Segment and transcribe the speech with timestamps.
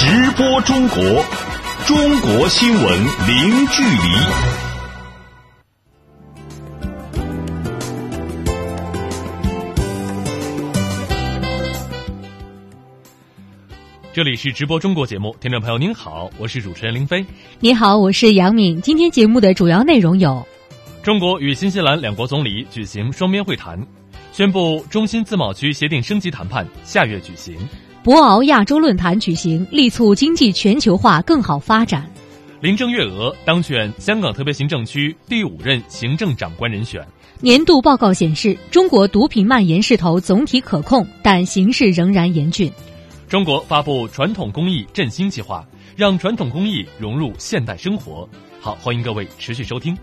[0.00, 0.98] 直播中国，
[1.84, 3.98] 中国新闻零距离。
[14.14, 17.22] 这里是直播中国节目，听众朋友您好，我是主持人林飞。
[17.58, 18.80] 你好，我是杨敏。
[18.80, 20.48] 今天节目的主要内容有：
[21.02, 23.78] 中国与新西兰两国总理举行双边会谈，
[24.32, 27.54] 宣布中新自贸区协定升级谈判下月举行；
[28.02, 32.00] 博鳌亚洲论坛举行，力促经济全球化更好发展；
[32.62, 37.02] 林郑月娥当选香港特别行政区第五任行政长官人选；
[37.40, 42.72] 年度报告显示，中国毒品蔓延势头总体可控，但形势仍然严峻。
[43.28, 45.62] 中国发布传统工艺振兴计划，
[45.94, 48.26] 让传统工艺融入现代生活。
[48.62, 49.94] 好，欢迎各位持续收听。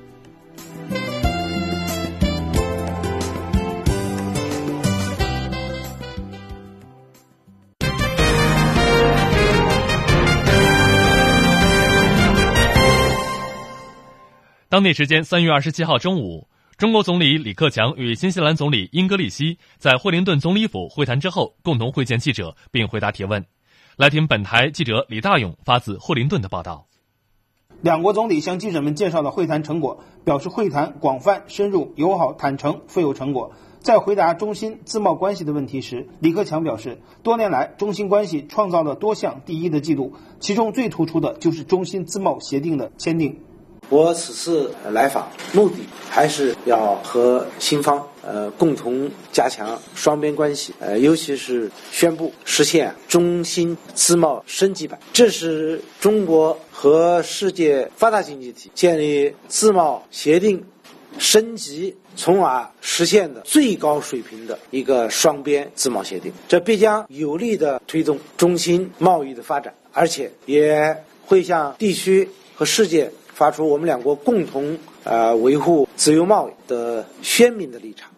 [14.70, 16.50] 当地时间三月二十七号中午。
[16.78, 23.46] 中国总理李克强与新西兰总理英格利希在惠灵顿总理府会谈之后，共同会见记者并回答提问。
[23.96, 26.86] 来听本台记者李大勇发自惠灵顿的报道。
[27.80, 33.54] 两国总理向记者们介绍了会谈成果，表示会谈广泛、深入、友好、坦诚，富有成果。
[33.80, 43.40] 在回答中新自贸关系的问题时，李克强表示，多年来中新关系创造了多项第一的记录，其中最突出的就是中新自贸协定的签订。
[43.90, 45.78] 我此次来访目的
[46.10, 60.62] 还是要和新方呃共同加强双边关系，呃，尤其是宣布实现中新自贸升级版，这是中国和世界发达经济体建立自贸协定
[61.18, 66.34] 升级，从而实现的最高水平的一个双边自贸协定。
[66.48, 70.94] 这必将有力的推动中新贸易的发展，而且也
[71.26, 73.10] 会向地区和世界。
[73.38, 78.10] 发出我们两国共同呃维护自由贸易的鲜明的立场。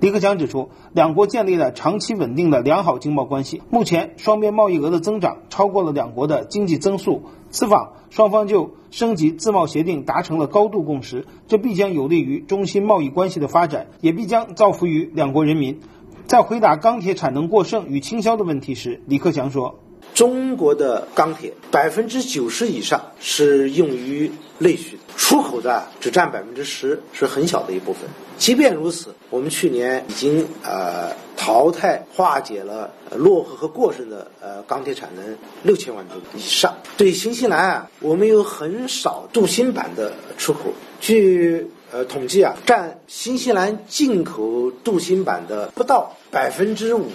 [0.00, 7.22] 李克强指出，两国建立了长期稳定的良好经贸关系，目前双边贸易额的增长超过了两国的经济增速。
[7.50, 15.78] 此访双方就升级自贸协定达成了高度共识，这必将有利于中新贸易关系的发展，也必将造福于两国人民。
[16.26, 19.78] 在回答钢铁产能过剩与倾销的问题时，李克强说。
[20.18, 28.02] 中国的钢铁百分之九十以上是用于内需，出口的只占百分之十，是很小的一部分。
[28.36, 36.74] 即便如此，我们去年已经呃淘汰化解了落后和过剩的呃钢铁产能六千万吨以上。
[36.96, 47.08] 对新西兰啊，我们有很少镀锌板的出口，据呃统计啊，占新西兰进口镀锌板的不到百分之五。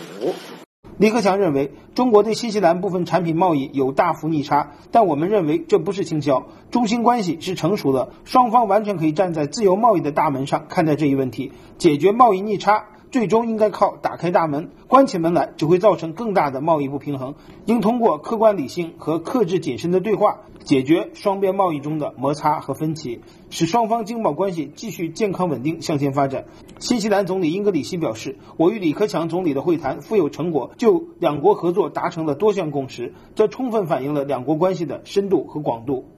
[0.97, 12.85] 李克强认为，中国对新西兰部分产品贸易有大幅逆差，但我们认为这不是倾销，中新关系是成熟的，双方完全可以站在自由贸易的大门上看待这一问题，解决贸易逆差。
[13.13, 17.35] 最终应该靠打开大门，关起门来只会造成更大的贸易不平衡。
[17.65, 23.21] 应通过客观理性和克制谨慎的对话，解决双边贸易中的摩擦和分歧，
[23.51, 26.45] 使双方经贸关系继续健康稳定向前发展。
[26.79, 36.09] 新西兰总理英格里希表示，我与李克强总理的会谈富有成果，就两国合作达成了多项共识，这充分反映了两国关系的深度和广度。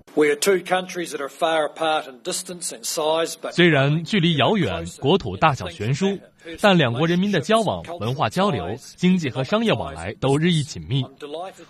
[3.52, 6.18] 虽然距离遥远，国土大小悬殊，
[6.62, 11.04] 但两国人民的交往、文化交流、经济和商业往来都日益紧密。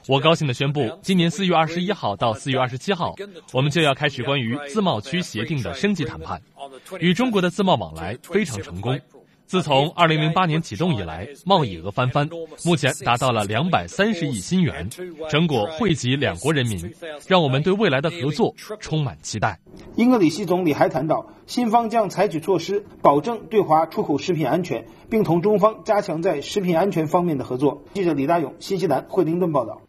[0.08, 3.16] 我高兴地宣布，今年四月二十一号到四月二十七号，
[3.54, 6.42] 我们就要开始关于自贸区协定的升级谈判，
[7.00, 9.00] 与中国的自贸往来非常成功。
[9.46, 12.28] 自从2008年启动以来，贸易额翻番，
[12.64, 14.90] 目前达到了230亿新元，
[15.30, 16.94] 成果惠及两国人民，
[17.28, 19.60] 让我们对未来的合作充满期待。
[19.96, 27.84] 英格里希总理还谈到，新方将采取措施，保证对华出口食品安全，并同中方加强在食品安全方面的合作。
[27.94, 29.82] 记者李大勇，新西兰惠灵顿报道。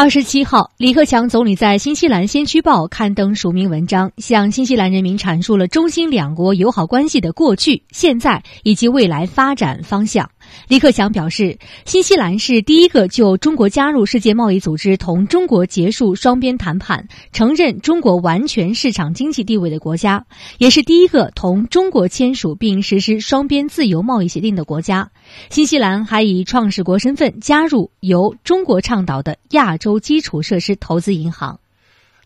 [0.00, 10.30] 二十七号，李克强总理在《新西兰先驱报》刊登署名文章，向新西兰人民阐述了中新两国友好关系的过去、现在以及未来发展方向。
[10.68, 20.26] 李克强表示，新西兰是第一个就中国加入世界贸易组织同中国结束双边谈判、承认中国完全市场经济地位的国家，
[20.58, 25.10] 也是第一个同中国签署并实施双边自由贸易协定的国家。
[25.48, 31.58] 新西兰还以创始国身份加入由中国倡导的亚洲基础设施投资银行。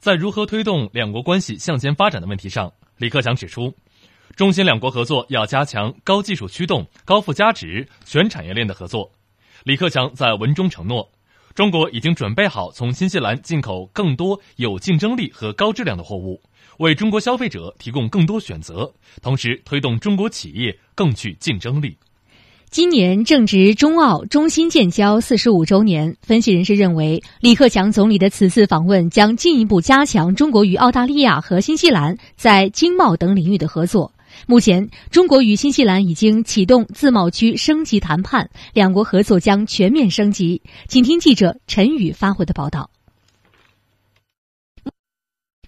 [0.00, 3.72] 在如何推动两国关系向前发展的问题上，李克强指出。
[4.36, 9.10] 中新两国合作要加强高技术驱动、高附加值、全产业链的合作。
[9.64, 11.10] 李克强在文中承诺，
[11.54, 16.40] 中国已经准备好从新西兰进口更多有竞争力和高质量的货物，
[16.78, 21.96] 为中国消费者提供更多选择，同时推动中国企业更具竞争力。
[22.70, 34.10] 今年正值中澳中新建交四十五周年，分析人士认为，李克强总理的此次访问将进一步加强中国与澳大利亚和新西兰在经贸等领域的合作。
[34.46, 40.62] 目前，中国与新西兰已经启动自贸区升级谈判，两国合作将全面升级。
[40.88, 42.90] 请听记者陈宇发回的报道。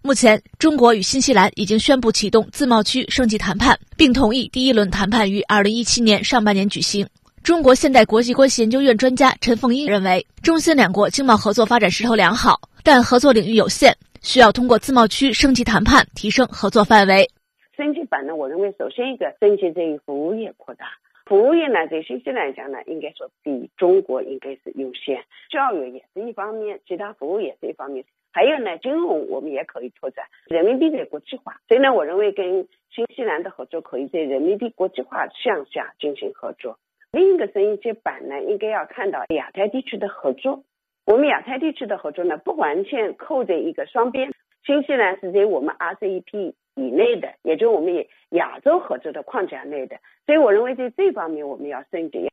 [0.03, 7.09] 目前，中国与新西兰已经宣布启动自贸区升级谈判，并同意第一轮谈判于二零一七年上半年举行。
[7.43, 17.31] 中国现代国际关系研究院专家陈凤英认为，中新两国经贸合作发展势头良好，但合作领域有限，需要通过自贸区升级谈判提升合作范围。
[17.77, 20.87] 升级版呢，我认为首先一个升级在于服务业扩大。
[21.27, 25.25] 服务业呢，在新西兰讲呢，应该说比中国应该是优先。
[25.49, 28.05] 教育也是一方面，其他服务也是一方面。
[28.33, 31.57] 还有呢，金融我们也可以拓展人民币的国际化。
[31.69, 36.79] 所以呢，我认为跟新西兰的合作可以在人民币国际化向下进行合作。
[37.11, 40.63] 另一个升级版呢，应该要看到亚太地区的合作。
[41.07, 44.33] 我们亚太地区的合作呢，不完全扣在一个双边。
[44.67, 47.93] 新西兰是在我们 RCEP 以内的，也就我们
[48.31, 49.97] 亚洲合作的框架内的。
[50.27, 52.31] 所以我认为在这方面我们要升级。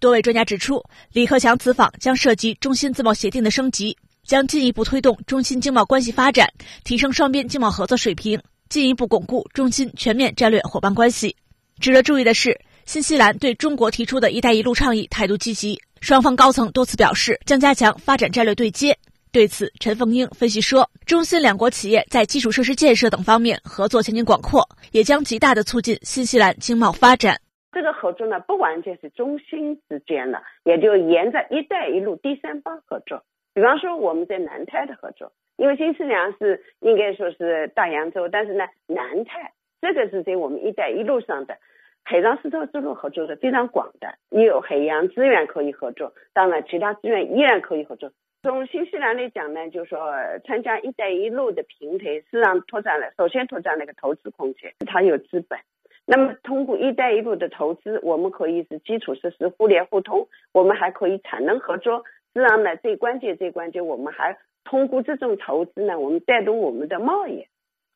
[0.00, 0.82] 多位专家指出，
[1.12, 3.96] 李克强此访将涉及中新自贸协定的升级。
[4.26, 6.48] 将进一步推动中新经贸关系发展，
[6.82, 8.40] 提升双边经贸合作水平，
[8.70, 11.36] 进一步巩固中新全面战略伙伴关系。
[11.78, 18.96] 值得注意的是，新西兰对中国提出的一带一路倡议态度积极，双方高层多次表示将加强发展战略对接。
[19.34, 27.34] 对此，陈凤英分析说，中新两国企业在基础设施建设等方面合作前景广阔，也将极大的促进新西兰经贸发展。
[27.72, 33.24] 这个合作呢，不完全是中新之间的，也就沿着一带一路第三方合作。
[33.52, 39.50] 比方说我们在南太的合作，因为新西兰是应该说是大洋洲，但是呢，南太
[39.80, 41.58] 这个是在我们一带一路上的
[42.04, 48.12] 海上丝绸之路合作是非常广的，也有海洋资源可以合作，当然其他资源依然可以合作。
[48.44, 49.98] 从新西兰来讲呢，就是说
[50.46, 55.58] 参加一带一路的平台，实际上拓展了，首先拓展了一个投资空间，它有资本。
[56.04, 62.04] 那么通过一带一路的投资，我们可以是基础设施互联互通，我们还可以产能合作。
[62.34, 67.46] 实际上呢，最关键、最关键，我们还通过这种投资呢，我们带动我们的贸易。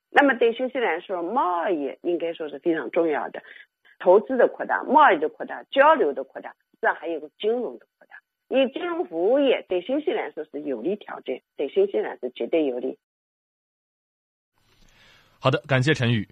[0.08, 3.42] 那么对新西兰说，贸易应该说是非常重要的，
[3.98, 8.16] 投资的扩大、贸易的扩大、交流的扩大，实际上还有个金融的扩大。
[8.48, 12.98] 因为金融服务业对新西兰说是有利条件，对新西兰是绝对有利。
[15.38, 16.26] 好的，感谢陈宇。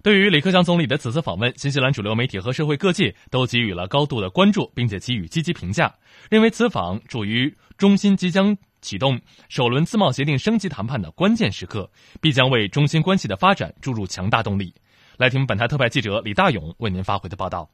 [0.00, 5.92] 对于李克强总理的此次访问，新西兰主流媒体和社会各界都给予了高度的关注，并且给予积极评价，
[6.30, 11.90] 认为此访处于中新即将启动首轮自贸协定升级谈判的关键时刻，
[12.20, 14.72] 必将为中新关系的发展注入强大动力。
[15.16, 17.68] 来听本台特派记者李大勇为您发回的报道。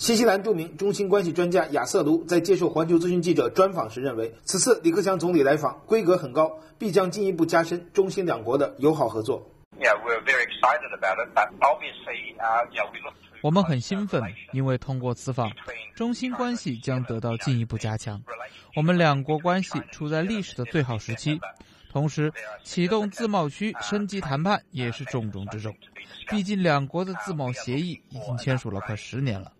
[0.00, 9.46] 新西兰著名中新关系专家亚瑟卢在接受环球资讯记者专访时认为，此次李克强总理来访规格很高，必将进一步加深中新两国的友好合作。
[13.42, 14.22] 我们很兴奋，
[14.54, 15.52] 因为通过此访，
[15.94, 18.22] 中新关系将得到进一步加强。
[18.76, 21.38] 我们两国关系处在历史的最好时期，
[21.92, 22.32] 同时
[22.64, 25.76] 启动自贸区升级谈判也是重中之重。
[26.30, 29.52] 毕竟两国的自贸协议已经签署了快十年了，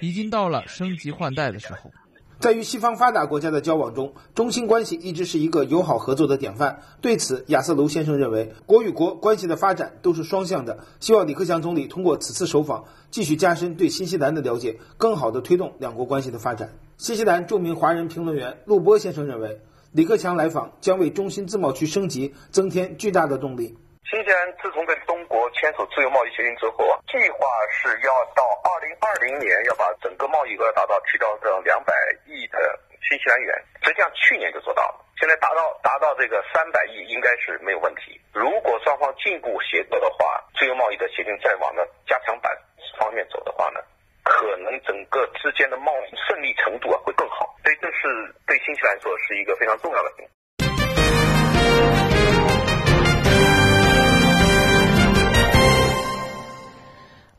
[0.00, 1.90] 已经到了升级换代的时候。
[2.38, 6.82] 在与西方发达国家的交往中，中新关系一直是一个友好合作的典范。
[7.00, 10.78] 对此，亚瑟卢先生认为，国与国关系的发展都是双向的。
[11.00, 16.74] 希望李克强总理通过此次首访，继续加深对新西兰的了解，更好地推动两国关系的发展。
[16.98, 23.78] 新西兰著名华人评论员陆波先生认为，李克强来访将为中新自贸区升级增添巨大的动力。
[24.06, 27.42] 新西兰自从跟中国签署自由贸易协定之后啊，计划
[27.74, 31.92] 是要到二零二零年要把整个贸易额达到提高到两百
[32.24, 32.56] 亿的
[33.02, 33.50] 新西兰元。
[33.82, 38.20] 实际上去年就做到了，现在达到达到这个三百亿应该是没有问题。
[38.32, 42.56] 如果双方进一步协作的话，自由贸易的协定再往呢加强版
[43.00, 43.80] 方面走的话呢，
[44.22, 47.56] 可能整个之间的贸易顺利程度啊会更好。
[47.64, 48.06] 所以这是
[48.46, 50.10] 对新西兰来说是一个非常重要的。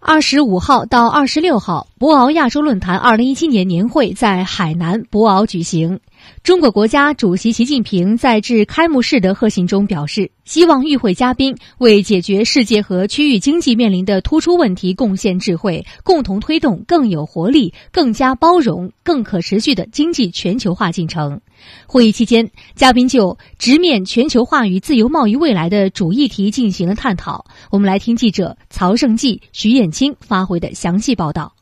[0.10, 6.00] 二十五号到二十六号，博鳌亚洲论坛二零一七年年会在海南博鳌举行。
[6.44, 21.42] 中国国家主席习近平在致开幕式的贺信中表示，希望与会嘉宾为解决世界和区域经济面临的突出问题贡献智慧，共同推动更有活力、更加包容、更可持续的经济全球化进程。
[21.88, 27.46] 会议期间，嘉宾就直面全球化与自由贸易未来的主议题进行了探讨。
[27.72, 31.54] 我们来听记者曹胜记、徐艳青发回的详细报道。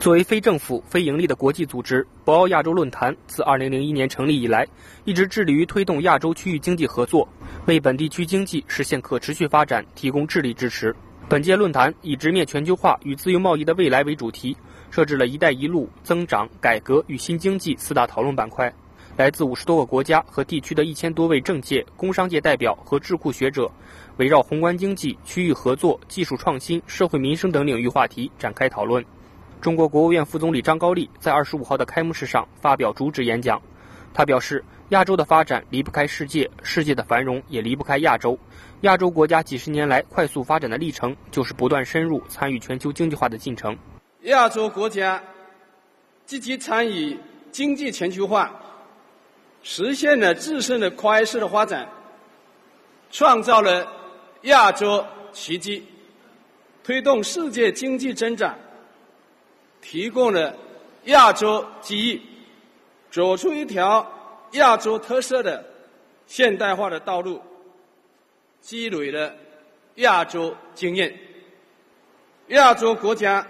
[0.00, 4.66] 作为非政府、非盈利的国际组织，博鳌亚洲论坛自2001年成立以来，
[5.04, 7.28] 一直致力于推动亚洲区域经济合作，
[7.66, 10.94] 为本地区经济实现可持续发展提供智力支持。
[11.28, 14.56] 本届论坛以直面全球化与自由贸易的未来为主题，
[14.90, 18.72] 设置了一带一路、增长、改革与新经济四大讨论板块。
[19.16, 23.70] 来自五十多个国家和地区的一千多位政界、工商界代表和智库学者，
[24.16, 29.04] 围绕宏观经济、区域合作、技术创新、社会民生等领域话题展开讨论。
[29.60, 33.60] 中国国务院副总理张高丽在二十五号的开幕式上发表主旨演讲，
[34.14, 38.38] 他表示，亚洲的发展离不开世界，世界的繁荣也离不开亚洲。
[38.82, 43.76] 亚洲国家几十年来快速发展的历程，就是不断深入参与全球经济化的进程。
[44.22, 45.22] 亚洲国家
[46.26, 47.18] 积极参与
[47.50, 48.56] 经济全球化。
[49.62, 51.86] 实现了自身的快速的发展，
[53.10, 53.86] 创造了
[54.42, 55.86] 亚洲奇迹，
[56.82, 58.58] 推动世界经济增长，
[59.82, 60.56] 提供了
[61.04, 62.22] 亚洲机遇，
[63.10, 64.10] 走出一条
[64.52, 65.62] 亚洲特色的
[66.26, 67.42] 现代化的道路，
[68.62, 69.34] 积累了
[69.96, 71.14] 亚洲经验。
[72.46, 73.46] 亚洲国家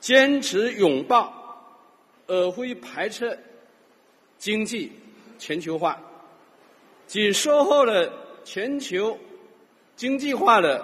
[0.00, 1.32] 坚持拥抱
[2.26, 3.38] 而非排斥
[4.38, 4.92] 经济。
[5.38, 6.00] 全球化，
[7.06, 8.10] 既收获了
[8.42, 9.18] 全球
[9.96, 10.82] 经济化的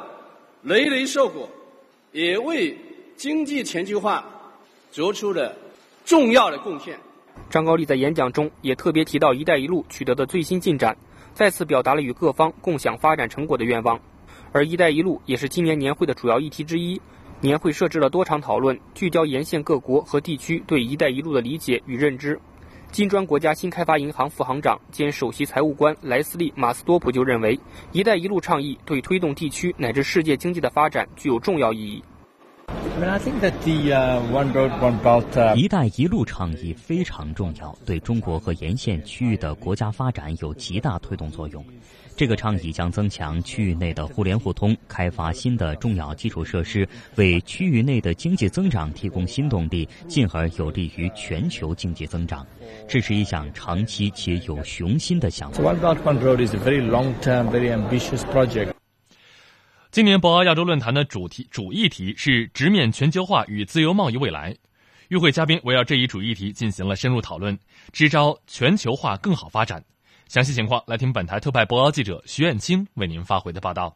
[0.61, 1.49] 累累硕果，
[2.12, 2.76] 也为
[3.16, 4.23] 经济全球化
[4.90, 5.57] 做出了
[6.04, 7.00] 重要的贡献。
[7.49, 10.95] 张高丽在演讲中也特别提到“一带一路”取得的最新进展，
[11.33, 13.99] 再次表达了与各方共享发展成果的愿望。
[14.52, 17.00] 而“一带一路”也是今年年会的主要议题之一。
[17.42, 22.38] 年会设置了多场讨论，聚焦沿线各国和地区对“一带一路”的理解与认知。
[22.92, 27.58] 金砖国家新开发银行副行长兼首席财务官莱斯利·马斯多普就认为
[27.90, 32.00] ，“一带一路”倡议对推动地区乃至世界经济的发展具有重要意义。
[35.56, 41.64] 一带一路倡议非常重要，对中国和沿线区域的国家发展有极大推动作用。
[42.16, 52.47] 这个倡议将增强区域内的互联互通，开发新的重要基础设施，为区域内的经济增长提供新动力，进而有利于全球经济增长。
[52.88, 55.57] 这是一项长期且有雄心的项目。
[59.90, 64.54] 今年博鳌亚洲论坛的主题主议题是直面全球化与自由贸易未来。
[65.09, 67.59] 与会嘉宾围绕这一主议题进行了深入讨论，
[67.92, 69.85] 支招全球化更好发展。
[70.32, 73.94] 详细情况，来听本台特派博鳌记者徐远清为您发回的报道。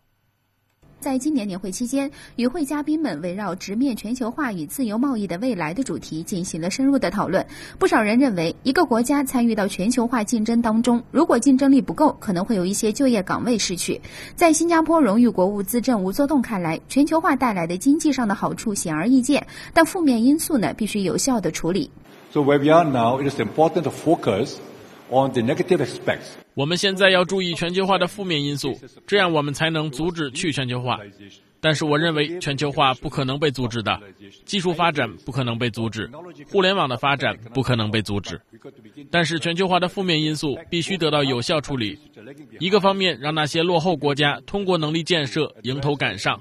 [1.01, 7.47] 在今年年会期间，与会嘉宾们围绕直面全球化与自由贸易的未来的主题进行了深入的讨论。
[7.79, 13.99] 不少人认为，一个国家参与到全球化竞争当中，如果竞争力不够，可能会有一些就业岗位失去。
[14.35, 21.91] 在新加坡荣誉国务资政吴作栋看来，全球化带来的经济上的好处显而易见，但负面因素呢，必须有效的处理。
[22.31, 24.57] So where we are now, it is important to focus.
[25.11, 26.35] On the negative aspects.
[26.55, 30.99] 我们现在要注意全球化的负面因素，这样我们才能阻止去全球化。
[31.59, 33.99] 但是我认为全球化不可能被阻止的，
[34.45, 36.09] 技术发展不可能被阻止，
[36.49, 38.41] 互联网的发展不可能被阻止。
[39.11, 41.99] 但是全球化的负面因素必须得到有效处理。
[42.61, 46.39] 一个方面，让那些落后国家通过能力建设迎头赶上；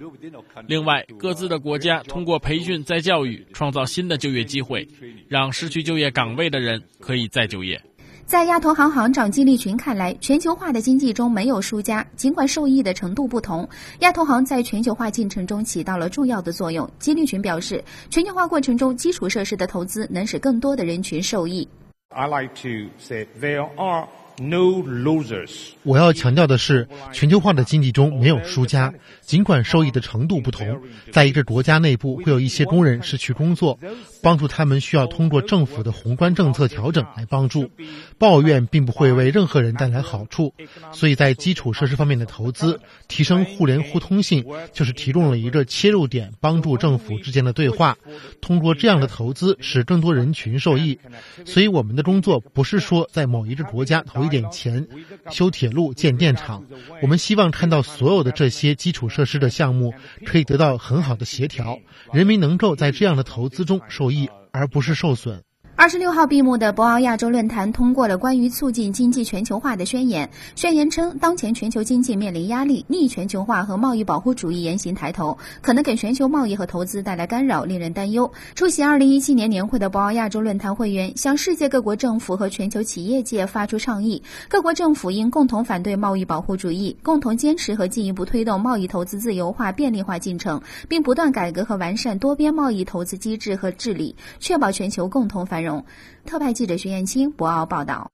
[0.67, 4.88] 另外，各自的国家通过培训再教育，创造新的就业机会，
[5.27, 7.81] 让失去就业岗位的人可以再就业。
[8.25, 16.89] 在亚投行行长金立群看来，全球化的经济中没有输家，尽管受益的程度不同，亚投行在全球化进程中起到了重要的作用。
[16.98, 21.67] 金立群表示，全球化过程中基础设施的投资能使更多的人群受益。
[22.10, 24.08] I like to say there are.
[24.38, 25.70] No losers。
[25.84, 30.82] 我要强调的是，全球化的经济中没有输家，尽管受益的程度不同。
[31.13, 33.80] 在一个国家内部，会有一些工人失去工作，
[34.22, 37.72] 帮助他们需要通过政府的宏观政策调整来帮助。
[38.18, 40.54] 抱怨并不会为任何人带来好处，
[40.92, 47.98] 所以在基础设施方面的投资，提升互联互通性，就是提供了一个切入点，帮助政府之间的对话。
[48.42, 51.00] 通过这样的投资，使更多人群受益。
[51.46, 54.25] 所以，我们的工作不是说在某一个国家投。
[54.25, 54.88] 一点钱
[55.29, 56.65] 修铁路、建电厂，
[57.01, 59.94] 我们希望看到所有的这些基础设施的项目
[60.25, 61.79] 可以得到很好的协调，
[62.12, 65.44] 人民能够在这样的投资中受益，而不是受损。
[65.77, 70.29] 二十六号闭幕的博鳌亚洲论坛通过了关于促进经济全球化的宣言。
[70.55, 78.32] 宣言称，当前全球经济面临压力，逆全球化和贸易保护主义言行抬头，可能给全球贸易和投资带来干扰，令人担忧。
[78.55, 95.84] 出席二零一七年年会的博鳌亚洲论坛会员向世界各国政府和全球企业界发出倡议：各国政府应共同反对贸易保护主义，共同坚持和进一步推动贸易投资自由化便利化进程，并不断改革和完善多边贸易投资机制和治理，确保全球共同繁容。
[96.24, 98.10] 特派记者徐艳青博鳌报道。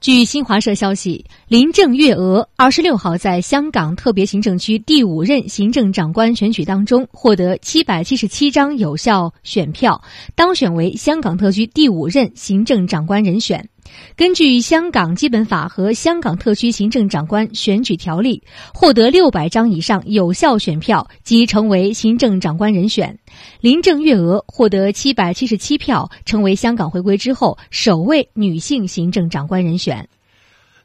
[0.00, 10.02] 据新华社消息，林郑月娥二十六号在香港特别行政区第五任行政长官选举当中获得七百七十七张有效选票，
[10.34, 13.68] 当选为香港特区第五任行政长官人选。
[14.16, 23.18] 根据香港基本法和香港特区行政长官选举条例，获得六百张以上有效选票即成为行政长官人选。
[23.60, 30.08] 林郑月娥获得七百七十七票，成为香港回归之后首位女性行政长官人选。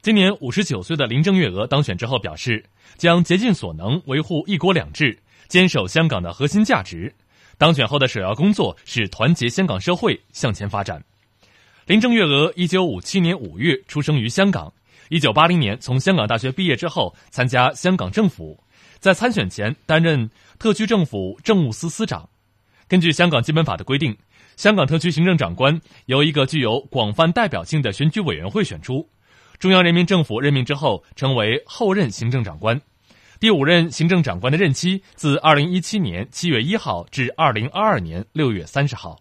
[0.01, 2.63] 今年五十九岁的林郑月娥当选之后表示，
[2.97, 5.17] 将竭尽所能维护“一国两制”，
[5.49, 7.13] 坚守香港的核心价值。
[7.57, 11.03] 当选后的首要工作是团结香港社会向前发展。
[11.87, 14.73] 林郑月娥一九五七年五月出生于香港，
[15.07, 18.61] 一九八零年从香港大学毕业之后，参加香港政府，
[18.99, 20.29] 在参选前担任
[20.59, 22.29] 特区政府政务司司长。
[22.89, 24.13] 根据香港基本法的规定，
[24.57, 29.07] 香港特区行政长官由一个具有广泛代表性的选举委员会选出，
[29.57, 32.77] 中央人民政府任命之后成为后任行政长官。
[33.39, 39.17] 第五任行政长官的任期自二零一七年七月一号至二零二二年六月三十号。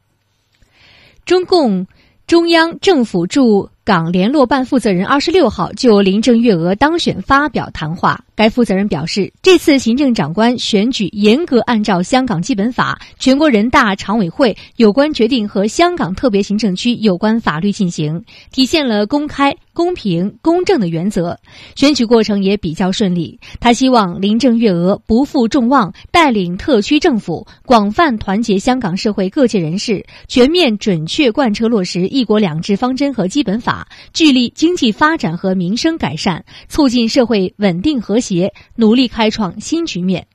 [1.24, 1.86] 中共。
[2.26, 8.20] 中央政府驻港联络办负责人二十六号就林郑月娥当选发表谈话。
[8.34, 21.38] 该负责人表示，这次行政长官选举严格按照香港基本法、全国人大常委会有关决定和香港特别行政区有关法律进行，体现了公开、公平、公正的原则。
[21.76, 23.38] 选举过程也比较顺利。
[23.58, 33.75] 他希望林郑月娥不负众望，带领特区政府广泛团结香港社会各界人士，全面准确贯彻落实“一国两制”方针和基本法，
[34.12, 38.52] 致力经济发展和民生改善，促进社会稳定和谐。
[38.76, 40.26] 努力开创新局面。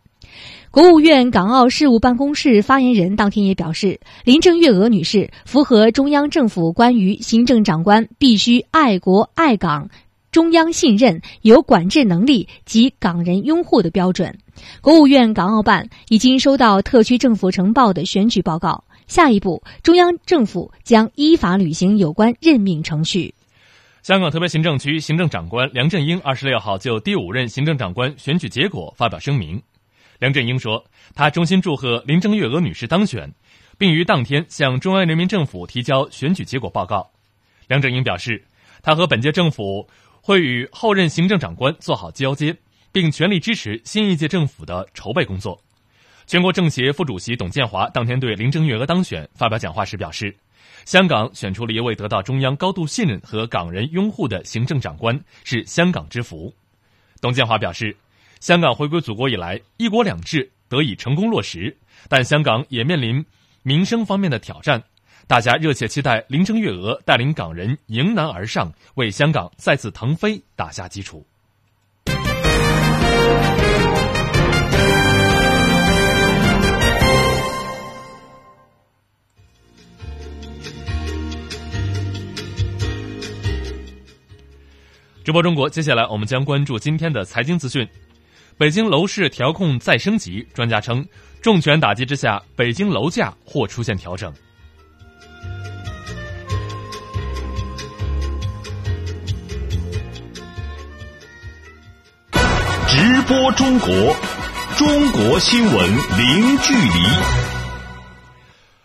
[0.69, 9.89] 国务院港澳事务办公室发言人当天也表示，林郑月娥女士符合中央政府关于行政长官必须爱国爱港、
[10.31, 14.37] 中央信任、有管制能力及港人拥护的标准。
[14.79, 23.35] 国务院港澳办已经收到特区政府呈报的选举报告，下一步中央政府将依法履行有关任命程序。
[24.03, 29.61] 香港特别行政区行政长官梁振英二十六号就第五任行政长官选举结果发表声明。
[30.19, 30.81] 梁振英说，
[31.13, 33.29] 他衷心祝贺林郑月娥女士当选，
[33.77, 37.05] 并于当天向中央人民政府提交选举结果报告。
[37.67, 38.41] 梁振英表示，
[38.81, 39.85] 他和本届政府
[40.21, 42.55] 会与后任行政长官做好交接，
[42.93, 45.61] 并全力支持新一届政府的筹备工作。
[46.31, 50.33] 全国政协副主席董建华当天对林郑月娥当选发表讲话时表示。
[50.85, 56.55] 香港选出了一位得到中央高度信任和港人拥护的行政长官，是香港之福。
[57.19, 57.93] 董建华表示，
[58.39, 61.75] 香港回归祖国以来，一国两制得以成功落实，
[62.07, 63.25] 但香港也面临
[63.63, 64.81] 民生方面的挑战。
[65.27, 71.27] 大家热切期待林郑月娥带领港人迎难而上，为香港再次腾飞打下基础。
[85.23, 87.87] 直播中国，接下来我们将关注今天的财经资讯。
[88.57, 91.05] 北京楼市调控再升级，专家称，
[91.43, 94.33] 重拳打击之下，北京楼价或出现调整。
[102.87, 104.15] 直播中国，
[104.75, 107.51] 中国新闻零距离。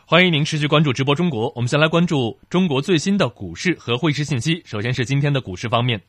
[0.04, 1.50] 欢迎您持续关注直播中国。
[1.56, 4.62] 我们先来关注中国最新的股市和汇市信息。
[4.66, 6.00] 首先是今天的股市方面。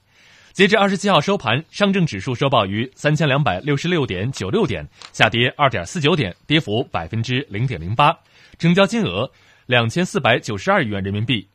[0.58, 8.12] 截至二十七号收盘，上证指数收报于三千两百六十六点九六点，下跌二点四九点，跌幅百分之零点零八，
[8.58, 9.32] 成交金额
[9.68, 11.48] 两千四百九十二亿元人民币。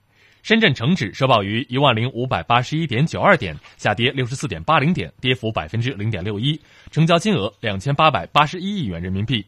[0.45, 6.57] 深圳成指收报于一万零五百八十一点九二点，下跌六十四点八零点，跌幅百分之零点六一，
[6.93, 9.45] 成交金额两千八百八十一亿元人民币。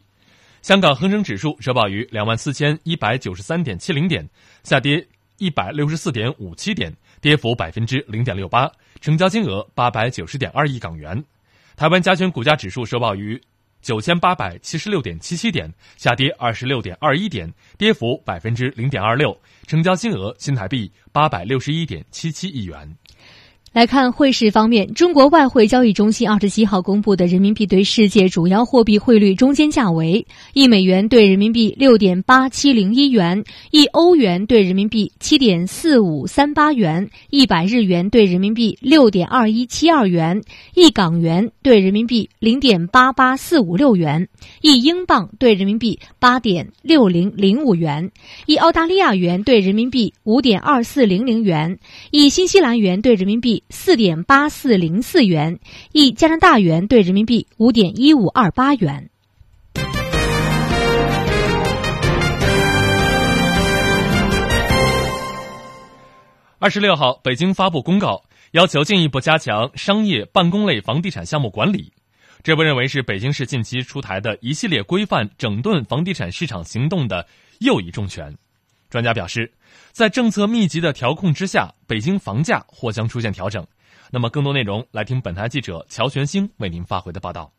[0.61, 4.27] 香港恒生指数收报于两万四千一百九十三点七零点，
[4.63, 6.93] 下跌一百六十四点五七点，
[7.25, 8.71] 跌幅百分之零点六八。
[9.01, 11.23] 成交金额八百九十点二亿港元，
[11.75, 13.41] 台湾加权股价指数收报于
[13.81, 19.35] 九千八百七十六点七七点，下跌二十六点二一点，跌幅百分之零点二六，
[19.65, 22.95] 成交金额新台币八百六十一点七七亿元。
[23.75, 40.41] 来看汇市方面，中国外汇交易中心二十七号公布的人民币对世界主要货币汇率中间价为：一美元对人民币六点八七零一元，一欧元对人民币七点四五三八元，一百日元对人民币六点二一七二元，
[40.73, 44.25] 一港元对人民币零点八八四五六元，
[44.61, 48.09] 一英镑对人民币八点六零零五元，
[48.45, 51.77] 一澳大利亚元对人民币五点二四零零元，
[52.11, 53.61] 一新西兰元对人民币。
[53.69, 55.59] 四点八四零四元，
[55.91, 59.09] 一加拿大元兑人民币五点一五二八元。
[66.59, 71.91] 二十六号，北京发布公告，要求进一步加强商业办公类房地产项目管理。
[72.43, 77.27] 这被认为是北京市近期出台的一系列规范整顿房地产市场行动的
[77.59, 78.35] 又一重拳。
[78.95, 79.51] 专家表示。
[79.91, 83.65] 在政策密集的调控之下，北京房价或将出现调整。
[84.09, 87.51] 那么，更多内容来听本台记者乔全兴为您发回的报道。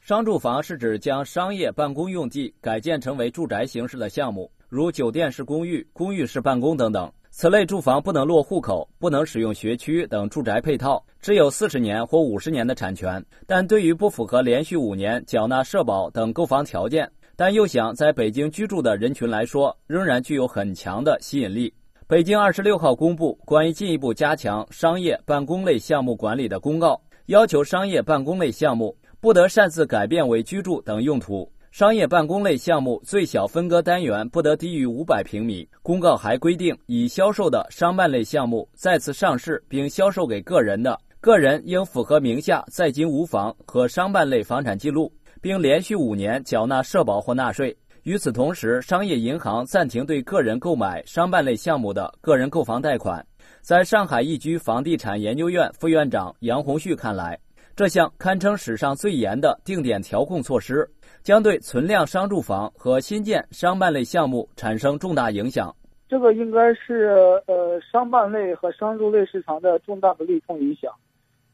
[0.00, 7.12] 商住房是指将商业办公用地改建成为住宅形式的项目，如酒店式公寓、公寓式办公等等。
[7.30, 13.24] 此类住房不能落户口，不能使用学区等住宅配套，只有四十年或五十年的产权。
[13.46, 17.10] 但对于不符合连续五年缴纳社保等购房条件。
[17.38, 21.72] 但又想在北京居住的人群来说，仍然具有很强的吸引力。
[22.06, 31.46] 北京二十六号公布关于进一步加强商业办公类项目管理的公告，要求商业办公类项目不得擅自改变为居住等用途。
[31.72, 35.68] 商业办公类项目最小分割单元不得低于五百平米。
[35.82, 45.12] 公告还规定，已销售的商办类项目再次上市并销售给个人的，个人应符合名下在京无房和商办类房产记录。
[45.46, 47.76] 并连续五年缴纳社保或纳税。
[48.02, 53.24] 与此同时，商业银行暂停对个人购买商办类项目的个人购房贷款。
[53.60, 57.38] 在上海易居房地产研究院副院长杨红旭看来，
[57.76, 60.90] 这项堪称史上最严的定点调控措施，
[61.22, 65.72] 将对存量商住房和新建商办类项目产生重大影响。
[66.08, 70.92] 这个应该是呃商办类和商住类市场的重大的利空影响，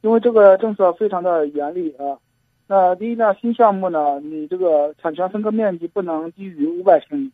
[0.01, 2.17] 因为这个政策非常的严厉啊。
[2.75, 7.31] 那第一呢，新项目呢，你这个产权分割面积不能低于五百平米。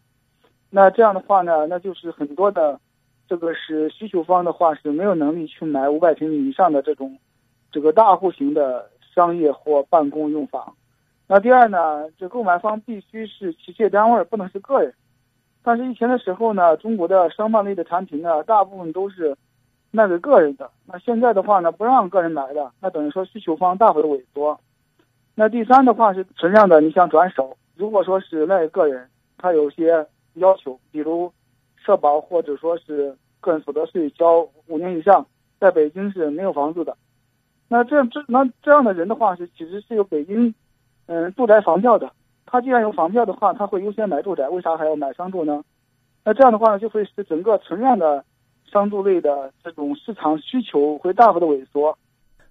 [0.68, 2.80] 那这样的话呢，那就是很多的，
[3.28, 7.16] 这个是需求方的话是没有能力去买五百平米以上的这种，
[7.70, 10.74] 这个大户型的商业或办公用房。
[11.28, 14.92] 那第二呢，这购买方必须是企业单位，不能是个人。
[15.62, 19.36] 但是以前的时候呢，中国的商办类的产品呢，大部分都是
[19.92, 20.68] 卖给个人的。
[20.84, 24.58] 那现在的话呢，不让个人买的，那等于说需求方大幅的萎缩。
[25.38, 31.32] 那第三的话是存量的，你想转手，如果说是那个人他有些要求，比如
[31.76, 35.24] 社保或者说是个人所得税交五年以上，
[35.60, 36.96] 在北京是没有房子的，
[37.68, 40.52] 那这这那这样的人的话是其实是有北京
[41.06, 42.10] 嗯住宅房票的，
[42.44, 45.62] 他既然有房票的话，他会优先买住宅，为啥还要买商住呢？
[46.24, 48.24] 那这样的话呢，就会使整个存量的
[48.72, 51.96] 商住类的这种市场需求会大幅的萎缩。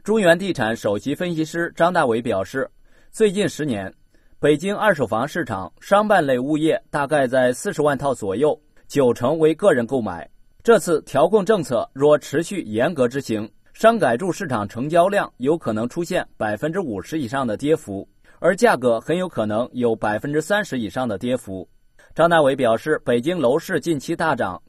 [0.05, 2.65] 中原地产首席分析师张大伟表示。
[3.11, 3.91] 最近十年，
[4.39, 10.29] 北京二手房市场商办类物业大概在四十万套左右，九成为个人购买。
[10.61, 18.07] 这次调控政策若持续严格执行，商改住市场成交量有可能出现百分之五十以上的跌幅，
[18.39, 21.67] 而价格很有可能有百分之三十以上的跌幅。
[22.13, 24.61] 张大伟表示，北京楼市近期大涨，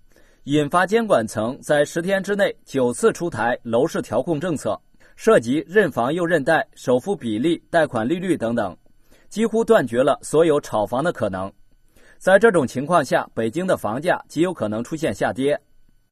[0.45, 4.81] 引发监管层在十天之内九次出台楼市调控政策。
[5.19, 8.77] 涉及认房又认贷、首付比例、贷款利率等等，
[9.29, 11.53] 几乎断绝了所有炒房的可能。
[12.19, 15.61] 在这种情况下，北京的房价极有可能出现下跌。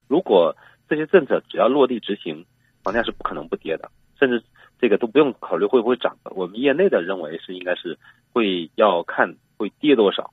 [0.09, 0.53] 如果
[0.89, 2.45] 这些政策只要落地执行，
[2.83, 3.89] 房价是不可能不跌的，
[4.19, 4.43] 甚至
[4.81, 6.33] 这个都不用考虑会不会涨的。
[6.35, 7.97] 我们业内的认为是应该是
[8.33, 10.33] 会要看会跌多少。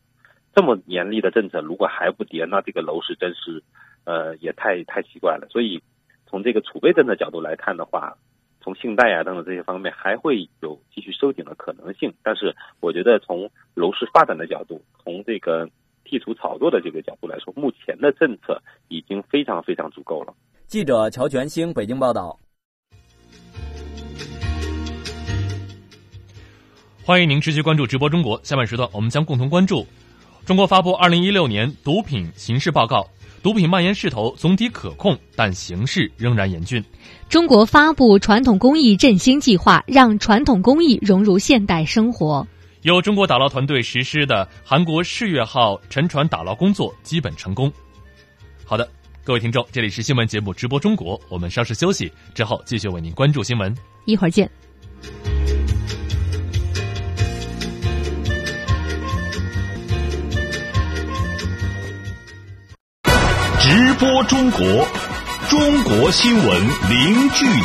[0.56, 3.62] 这么严厉的政策如果还不跌，那这个楼市真是
[4.04, 5.48] 呃也太太奇怪了。
[5.52, 5.80] 所以
[6.26, 8.18] 从这个储备政策角度来看的话，
[8.64, 15.68] 从信贷啊等等这些方面还会有继续收紧的可能性，但是我觉得从楼市发展的角度，从这个
[16.06, 20.34] 剔除炒作的这个角度来说，目前的政策已经非常非常足够了。
[20.66, 22.40] 记者乔全兴北京报道。
[27.06, 29.86] 欢迎您持续关注直播中国，下半时段我们将共同关注
[30.46, 33.06] 中国发布二零一六年毒品形势报告。
[33.44, 36.82] 毒品蔓延势头总体可控，但形势仍然严峻。
[37.28, 42.48] 中国发布传统工艺振兴计划，让传统工艺融入现代生活。
[42.84, 47.72] 由中国打捞团队实施的韩国世越号沉船打捞工作基本成功。
[48.64, 48.90] 好的，
[49.26, 53.76] 各位听众，这里是新闻节目直播中国，我们稍事休息之后继续为您关注新闻，
[54.06, 54.50] 一会儿见。
[63.66, 64.62] 直播中国，
[65.50, 67.64] 中国新闻零距离。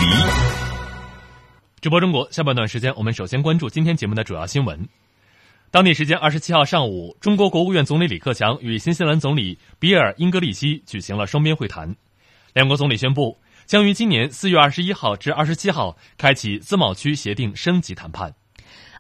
[1.80, 4.88] 直播中国下半段时间，我们首先关注今天节目的主要新闻。
[5.72, 11.92] 当地时间二十七号上午，中国国务院总理李克强与新西兰总理比尔·英格利希举行了双边会谈。
[12.54, 18.32] 两国总理宣布，将于今年四月二十一号至二十七号开启自贸区协定升级谈判。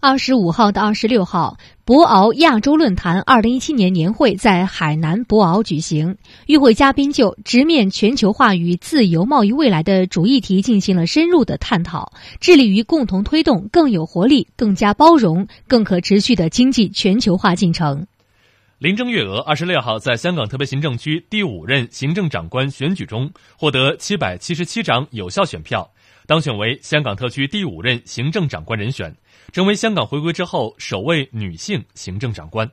[0.00, 6.16] 二十五号到二十六号，博鳌亚洲论坛二零一七年年会在海南博鳌举行。
[6.46, 18.06] 与会嘉宾就直面全球化与自由贸易未来的主议题进行了深入的探讨，致力于共同推动更有活力、更加包容、更可持续的经济全球化进程。
[18.78, 25.90] 林郑月娥二十六号在香港特别行政区第五任行政长官选举中获得七百七十七张有效选票，
[26.28, 29.12] 当选为香港特区第五任行政长官人选。
[29.52, 32.70] 成为香港回归之后首位女性行政长官。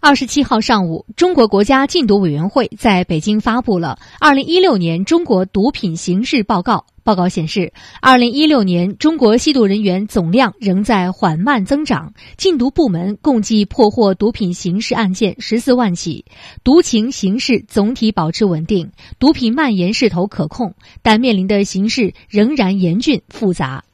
[0.00, 6.86] 二十七号上午，中国国家禁毒委员会在北京发布了《二零一六年中国毒品形势报告》。
[7.02, 16.24] 报告显示，二零一六年中国吸毒人员总量仍在缓慢增长，禁毒部门共计破获毒品刑事案件十四万起，
[16.64, 23.84] 毒情形势总体保持稳定，毒品蔓延势头可控，但面临的形势仍然严峻复杂。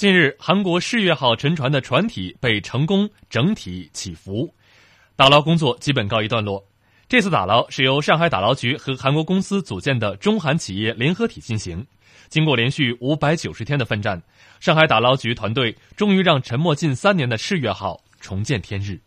[0.00, 4.50] 近日，韩国世越号沉船的船体被成功整体起浮，
[5.14, 6.66] 打捞工作基本告一段落。
[7.06, 11.86] 这次打捞是由上海打捞局和韩国公司组建的中韩企业联合体进行。
[12.30, 14.22] 经过连续五百九十天的奋战，
[14.58, 18.98] 上海打捞局团队终于让沉没近三年的世越号重见天日。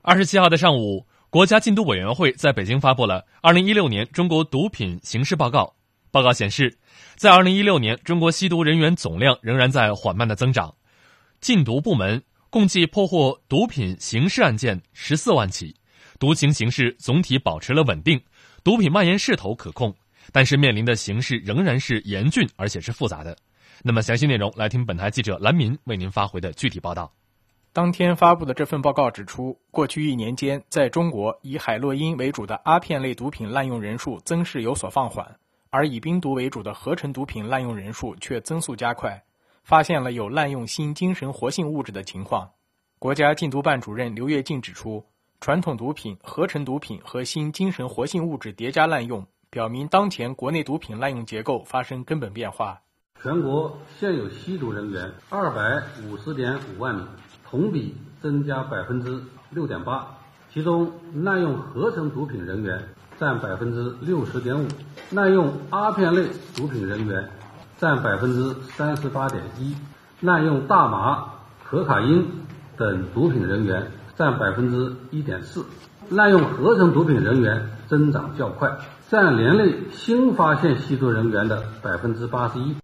[0.00, 1.04] 二十七号的上午。
[1.34, 5.64] 国家禁毒委员会在北京发布了《二零一六年中国毒品形势报告》。
[6.12, 6.78] 报告显示，
[7.16, 10.72] 在二零一六年，中国吸毒人员总量仍然在缓慢的增长，
[11.40, 15.74] 禁毒部门共计破获毒品刑事案件十四万起，
[16.20, 18.20] 毒情形势总体保持了稳定，
[18.62, 19.92] 毒品蔓延势头可控，
[20.30, 23.36] 但是面临的形势仍然是严峻而且是复杂的。
[23.82, 27.12] 那么，详细内容来听本台记者蓝民为您发回的具体报道。
[27.74, 39.24] 当天发布的这份报告指出，过去一年间，在中国以海洛因为主的阿片类毒品滥用人数增势有所放缓，而以冰毒为主的合成毒品滥用人数却增速加快，
[39.64, 42.48] 发现了有滥用新精神活性物质的情况。
[43.00, 45.04] 国家禁毒办主任刘跃进指出，
[45.40, 52.82] 传统毒品、合成毒品和新精神活性物质叠加滥用，表明当前国内毒品滥用结构发生根本变化。
[53.20, 57.04] 全国现有吸毒人员二百五十点五万名。
[57.54, 59.16] 同比增加百分之
[59.50, 60.04] 六点八，
[60.52, 60.90] 其中
[61.22, 62.82] 滥用合成毒品人员
[63.16, 64.66] 占百分之六十点五，
[65.12, 66.24] 滥用阿片类
[66.56, 67.28] 毒品人员
[67.78, 69.72] 占百分之三十八点一，
[70.18, 71.26] 滥用大麻、
[71.62, 72.26] 可卡因
[72.76, 73.86] 等毒品人员
[74.16, 75.64] 占百分之一点四，
[76.10, 78.68] 滥用合成毒品人员增长较快，
[79.08, 82.74] 占连类新发现吸毒人员的百分之八十一。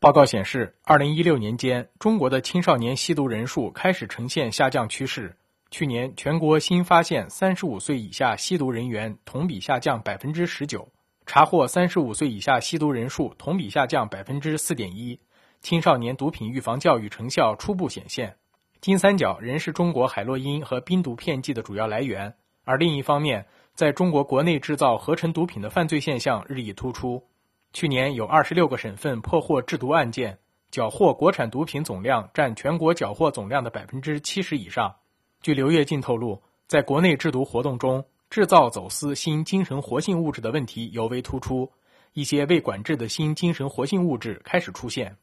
[0.00, 5.36] 报告显示，二零一六年间，中国的青少年吸毒人数开始呈现下降趋势。
[5.70, 10.88] 去年，全国新发现三十五岁以下吸毒人员同比下降百分之十九，
[11.26, 15.20] 查获三十五岁以下吸毒人数同比下降百分之四点一，
[15.60, 18.36] 青少年毒品预防教育成效初步显现。
[18.80, 27.22] 金三角仍是中国海洛因和冰毒片剂的主要来源，而另一方面，在中国国内制造合成毒品的犯罪现象日益突出。
[27.72, 30.38] 去年有二十六个省份破获制毒案件，
[30.72, 34.96] 缴获国产毒品总量占全国缴获总量的百分之七十以上。
[35.40, 41.70] 据刘跃进透露，在国内制毒活动中，制造走私新精神活性物质的问题尤为突出，
[42.12, 45.16] 一些未管制的新精神活性物质开始出现。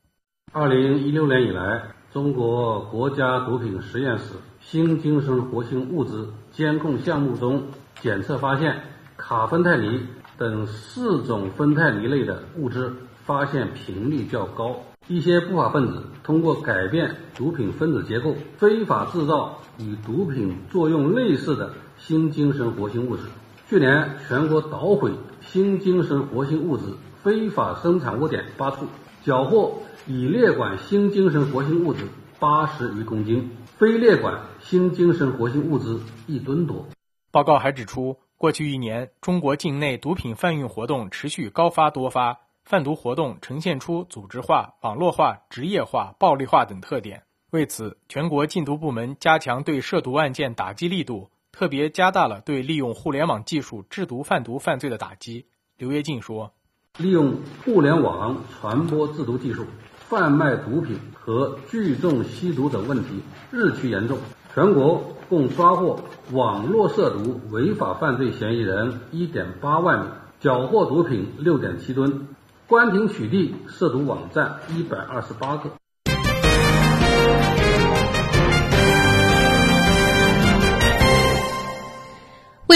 [0.53, 1.81] 二零一六年以来，
[2.13, 7.67] 中国国家毒品实验室新精神活性物质监控项目中
[7.99, 8.81] 检测发现
[9.17, 10.07] 卡芬泰尼。
[10.38, 12.93] 等四种酚酞梨类的物质
[13.26, 23.23] 发现频率较高，一些不法分子通过改变毒品分子结构，非法制造与毒品作用类似的新精神活性物质。
[23.67, 26.84] 去年，全国捣毁新精神活性物质
[27.23, 28.86] 非法生产窝点八处，
[29.23, 32.06] 缴获乙列管新精神活性物质
[32.39, 36.86] 八十余公斤，非列管新精神活性物质一吨多。
[37.32, 38.17] 报告还指出。
[38.39, 47.23] 过去一年，中国境内毒品贩运活动持续高发多发，贩毒活动呈现出组织化、网络化、职业化、暴力化等特点。
[47.50, 55.47] 为此，全国禁毒部门加强对涉毒案件打击力度，特别加大了对利用互联网技术制毒贩毒犯罪的打击。
[55.76, 56.54] 刘跃进说
[57.00, 59.65] ：“利用互联网传播制毒技术，
[59.97, 64.19] 贩卖毒品和聚众吸毒等问题日趋严重。
[64.58, 66.00] 全国。”共抓获
[66.32, 70.08] 网络涉毒违法犯罪嫌疑人一点八万名，
[70.39, 72.30] 缴获毒品六点七吨，
[72.65, 75.72] 关停取缔涉毒网站一百二十八个。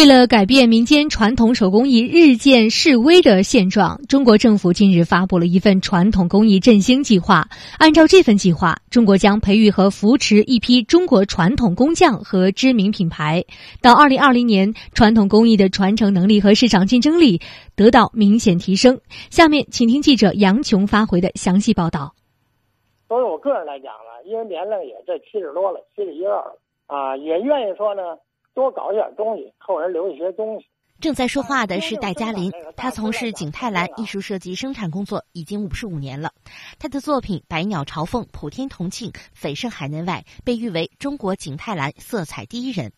[0.01, 7.47] 为了改变民间传统手工艺日渐式微的现状，中国政府近日发布了一份传统工艺振兴计划。
[7.77, 13.45] 按照这份计划，中国将培育和扶持一批中国传统工匠和知名品牌。
[13.79, 17.39] 到二零二零年，传统工艺的传承能力和市场竞争力
[17.75, 18.99] 得到明显提升。
[19.29, 22.11] 下面，请听记者杨琼发回的详细报道。
[23.07, 28.01] 作为我个人来讲呢，因为年龄也这七十多了，七十一二了啊，也愿意说呢。
[28.53, 30.67] 多搞一点东西，后人留一些东西。
[30.99, 36.31] 正在说话的是戴嘉林，他从事景泰蓝艺术设计生产工作已经五十五年了。
[36.77, 42.91] 他的作品《百鸟朝凤》《普天同庆》蜚声海内外，被誉为中国景泰蓝色彩第一人。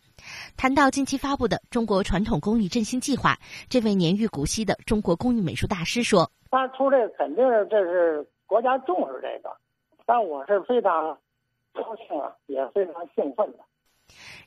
[0.58, 3.38] 谈到近期发布的中国传统工艺振兴计划，
[3.70, 9.56] 这位年逾古稀的中国工艺美术大师说：“他出这个肯定是这是国家重视这个，
[10.06, 11.18] 但我是非常
[11.72, 13.60] 高兴啊，也非常兴奋的。”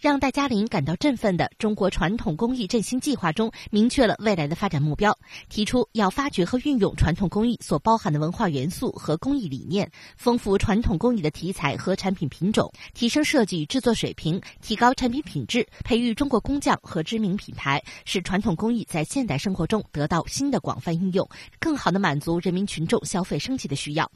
[0.01, 5.17] 让戴嘉林感到振奋的中国传统工艺振兴计划中，明确了未来的发展目标，
[5.49, 21.29] 提出要发掘和运用传统工艺所包含的文化元素和工艺理念，丰富传统工艺的题材和产品品种，提升设计制作水平，提高产品品质，培育中国工匠和知名品牌，使传统工艺在现代生活中得到新的广泛应用，
[21.59, 24.11] 更好地满足人民群众消费升级的需要。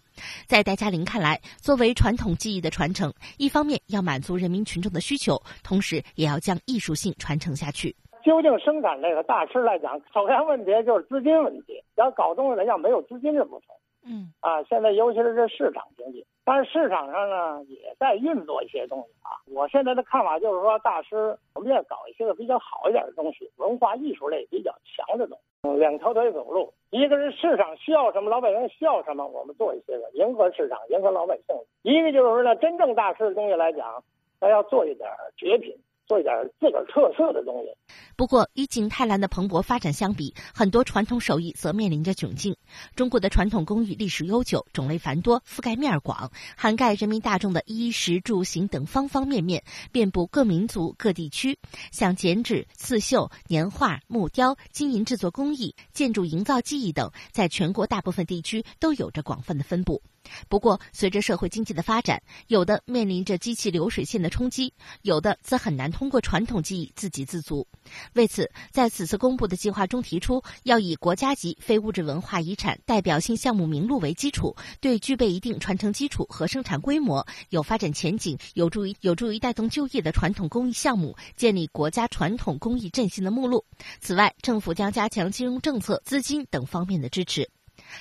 [0.47, 7.95] 在戴嘉林看来，作为传统技艺的传承，一方面要满足人民群众的需求，同时也要将艺术性传承下去。
[8.23, 11.83] 究竟生产这个大师来讲，首先问题就是资金问题。
[11.97, 13.69] 要搞东西来要，没有资金是不成。
[14.05, 19.39] 嗯啊，现在尤其是这市场经济，但是市场上呢也在运作一些东西啊。
[19.53, 25.45] 我现在的看法就是说，大师我们要搞一些个比较好一点的东西，文化艺术类比较强的东西。
[25.63, 34.03] 嗯两条腿走路，一个是市场需要什么，老百姓需要什么，我们做一些个迎合市场、迎合老百姓；一个就是说呢，真正大师的东西来讲，
[34.41, 35.77] 他要做一点绝品。
[36.11, 37.69] 做一点自个儿特色的东西。
[38.17, 42.57] 不过，与景泰蓝的蓬勃发展相比，很多传统手艺则面临着窘境。
[42.97, 51.57] 中国的传统工艺历史悠久，种类繁多，覆盖面广，涵盖人民大众的衣食住行等方方面面，遍布各民族各地区。
[51.93, 60.03] 像剪纸、刺绣、年画、木雕、金银制作工艺、建筑营造技艺等，在全国大部分地区都有着广泛的分布。
[60.49, 67.67] 不过，随着社会经济的发展，有的面临着机器流水线的冲击，有的则很难通过传统技艺自给自足。
[68.15, 83.65] 为此，在此次公布的计划中提出，要以国家级非物质文化遗产代表性项目名录为基础，对具备一定传承基础和生产规模、有发展前景、有助于有助于带动就业的传统工艺项目，建立国家传统工艺振兴的目录。
[84.01, 87.51] 此外，政府将加强金融政策、资金等方面的支持。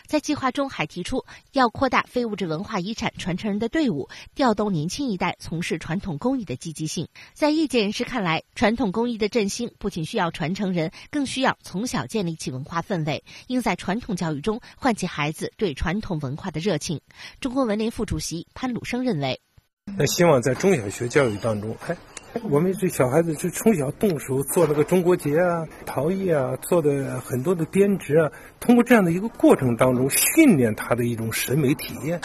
[0.07, 7.07] 在计划中还提出要扩大非物质文化遗产传承人的队伍，调动年轻一代从事传统工艺的积极性。
[7.33, 17.01] 在业界人士看来，传统工艺的振兴不仅需要传承人，更需要从小建立起文化氛围，应在传统教育中唤起孩子对传统文化的热情。
[17.39, 19.41] 中国文联副主席潘鲁生认为，
[19.97, 21.95] 那希望在中小学教育当中，哎。
[22.49, 28.31] 我们这小孩子是从小动手做那个中国结啊、陶艺啊，做的很多的编织啊。
[28.59, 32.21] 通过这样的一个过程当中，训练他的一种审美体验，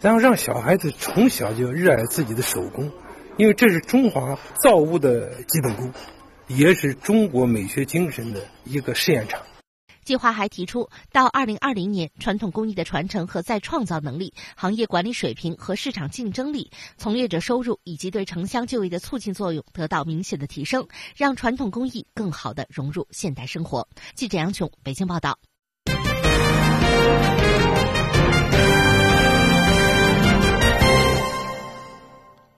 [0.00, 2.90] 然后让小孩子从小就热爱自己的手工，
[3.36, 5.92] 因为这是中华造物的基本功，
[6.46, 9.40] 也是中国美学精神的一个试验场。
[10.04, 20.86] 计划还提出，到二零二零年，传统工艺的传承和再创造能力、行业管理水平和市场竞争力、从业者收入以及对城乡就业的促进作用得到明显的提升，
[21.16, 23.88] 让传统工艺更好的融入现代生活。
[24.14, 25.38] 记者杨琼，北京报道。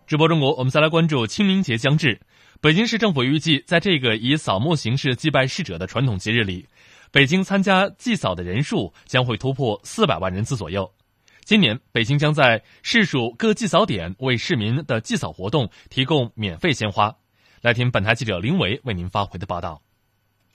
[0.07, 2.21] 直播中国，我们再来关注清明节将至，
[2.61, 6.67] 北京市政府预计在这个以扫墓形式祭拜逝者的传统节日里。
[7.15, 10.91] 北京参加祭扫的人数将会突破四百万人次左右。
[11.45, 17.17] 今年，北京将在市属各祭扫点为市民的祭扫活动提供免费鲜花。
[17.63, 19.81] 来听本台记者林维为您发回的报道。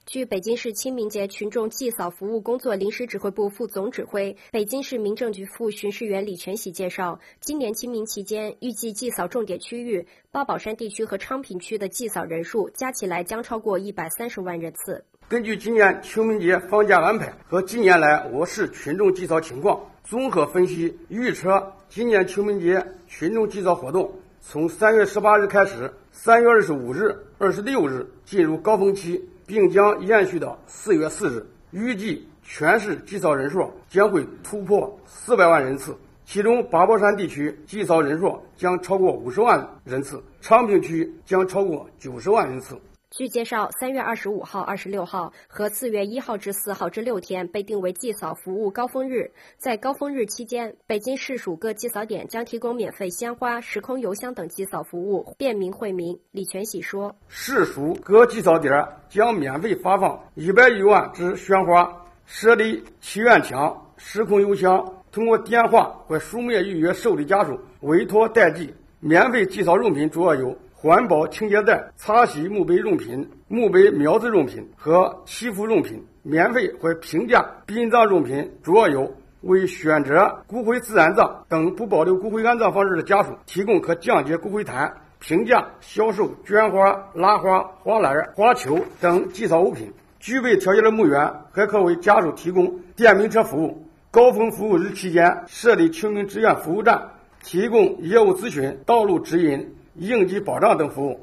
[0.06, 15.06] 据北京市清明节群众祭扫服务工作临时指挥部副总指挥、北京市民政局副巡视员李全喜介绍，今年清明期间预计祭扫重点区域八宝山地区和昌平区的祭扫人数加起来将超过一百三十万人次。
[15.30, 24.12] 根据今年清明节放假安排和近年来我市群众祭扫情况，综合分析预测，今年清明节群众祭扫活动
[24.42, 29.24] 从三月十八日开始，三月二十五日、二十六日进入高峰期。
[29.46, 42.80] 并将延续到四月四日，预计全市祭扫人数将会突破四百万人次，其中八宝山地区祭扫人数将超过五十万人次，昌平区将超过九十万人次。
[43.12, 49.32] 据介绍，三月二十五号、二十六号和四月一号至四号这六天被定为祭扫服务高峰日。
[49.58, 56.20] 在高峰日期间，北京市属各祭扫点将提供免费鲜花、时空邮箱等祭扫服务，便民惠民。
[56.30, 58.72] 李全喜说：“市属各祭扫点
[59.10, 61.92] 将免费发放一百余万支鲜花，
[62.28, 68.72] 设立祈愿墙、时空邮箱，通过电话或书面预约受理家属委托代寄。
[69.00, 84.88] 免费祭扫用品主要有。”环保清洁袋、擦洗墓碑用品、墓碑苗子用品和祈福用品，免费或平价殡葬用品主要有：为选择骨灰自然葬等不保留骨灰安葬方式的家属提供可降解骨灰坛；
[85.20, 89.88] 平价销售绢花、拉花、花篮、花球等祭扫物品；
[90.22, 93.86] 具备条件的墓园还可为家属提供电瓶车服务。
[94.12, 97.10] 高峰服务日期间设立清明志愿服务站，
[97.44, 99.76] 提供业务咨询、道路指引。
[100.00, 101.20] 应急保障等服务。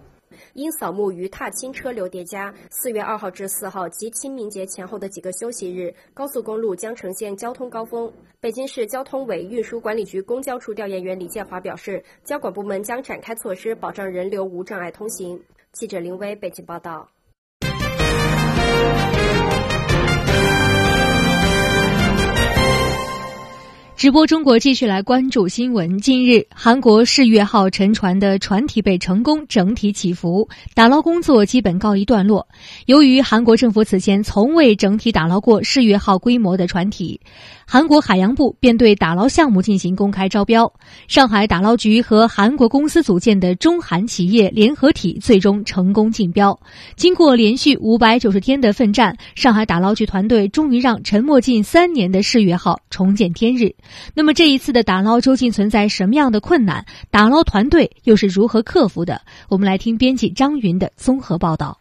[0.52, 8.12] 因扫墓与踏青车流叠加，四月二号至四号及清明节前后的几个休息日，高速公路将呈现交通高峰。
[8.38, 15.42] 北京市交通委运输管理局公交处调研员李建华表示，交管部门将展开措施，保障人流无障碍通行。
[15.72, 17.08] 记者林威北京报道。
[24.06, 25.98] 直播中国继续来关注新闻。
[25.98, 32.46] 近日，韩国世越号沉船的船体被成功整体起浮，打捞工作基本告一段落。
[32.84, 37.20] 由于韩国政府此前从未整体打捞过世越号规模的船体。
[37.68, 40.72] 韩国海洋部便对打捞项目进行公开招标，
[41.08, 46.56] 上海打捞局和韩国公司组建的中韩企业联合体最终成功竞标。
[46.94, 53.74] 经过连续五百九十天的奋战，上海打捞局团队终于让沉没近三年的世越号重见天日。
[54.14, 56.86] 那么这一次的打捞究竟存在什么样的困难？
[57.10, 59.20] 打捞团队又是如何克服的？
[59.48, 61.76] 我们来听编辑张云的综合报道。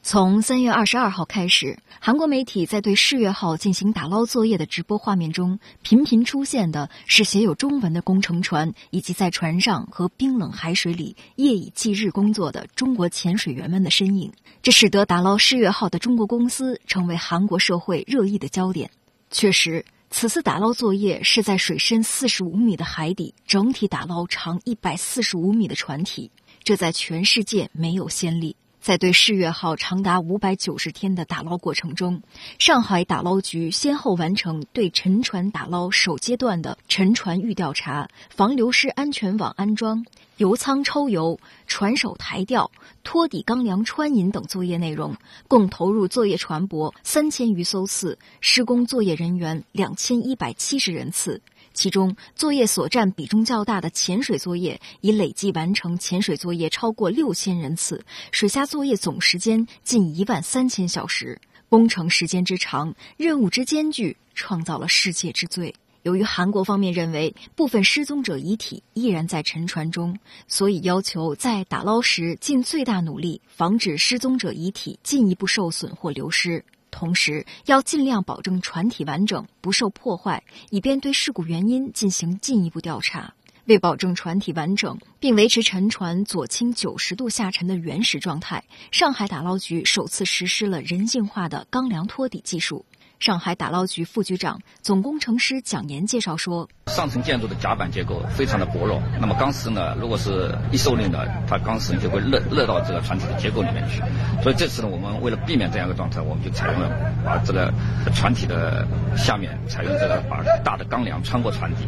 [0.00, 14.32] 从三月二十二号开始，韩国媒体在对世越号进行打捞作业的直播画面中，频频出现的是写有中文的工程船，以及在船上和冰冷海水里夜以继日工作的中国潜水员们的身影。
[14.62, 18.90] 这使得打捞世越号的中国公司成为韩国社会热议的焦点。
[19.30, 26.30] 确实，此次打捞作业是在水深四十五米的海底整体打捞长一百四十五米的船体，
[26.62, 28.56] 这在全世界没有先例。
[28.88, 32.22] 在对世越号长达五百九十天的打捞过程中，
[32.58, 40.06] 上海打捞局先后完成对沉船打捞首阶段的沉船预调查、防流失安全网安装、
[40.38, 42.70] 油舱抽油、船首抬吊、
[43.04, 45.14] 托底钢梁穿引等作业内容，
[45.48, 51.42] 共投入作业船舶三千余艘次，施工作业人员两千一百七十人次。
[51.78, 61.40] 其中，作业所占比重较大的潜水作业，已累计完成潜水作业超过六千人次，水下作业总时间近一万三千小时。
[61.68, 65.72] 工程时间之长，任务之艰巨，创造了世界之最。
[66.02, 70.18] 由于韩国方面认为部分失踪者遗体依然在沉船中，
[70.48, 76.64] 所以要求在打捞时尽最大努力，防止失踪者遗体进一步受损或流失。
[76.90, 83.34] 同时，要尽量保证船体完整不受破坏，以便对事故原因进行进一步调查。
[83.66, 92.86] 为保证船体完整，并维持沉船左倾九十度下沉的原始状态，上海打捞局首次实施了人性化的钢梁托底技术。
[93.18, 104.02] 上海打捞局副局长、总工程师蒋岩介绍说：“上层建筑的甲板结构非常的薄弱，那么钢丝呢，如果是一受力呢，它钢丝就会勒勒到这个船体的结构里面去。
[104.42, 106.90] 所以这次呢，我们为了避免这样一个状态，我们就采用了
[107.24, 107.72] 把这个
[108.14, 108.86] 船体的
[109.16, 111.86] 下面采用这个把大的钢梁穿过船体，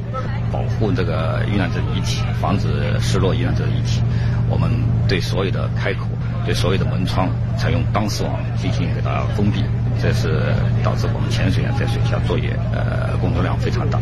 [0.53, 2.69] 保护这个遇难者遗体，防止
[3.01, 4.03] 失落遇难者遗体。
[4.49, 4.71] 我们
[5.09, 6.07] 对所有的开口、
[6.45, 9.65] 对所有的门窗采用钢丝网进行给它封闭。”
[10.01, 13.99] 这是导致我们潜水员在水下作业，呃，工作量非常大。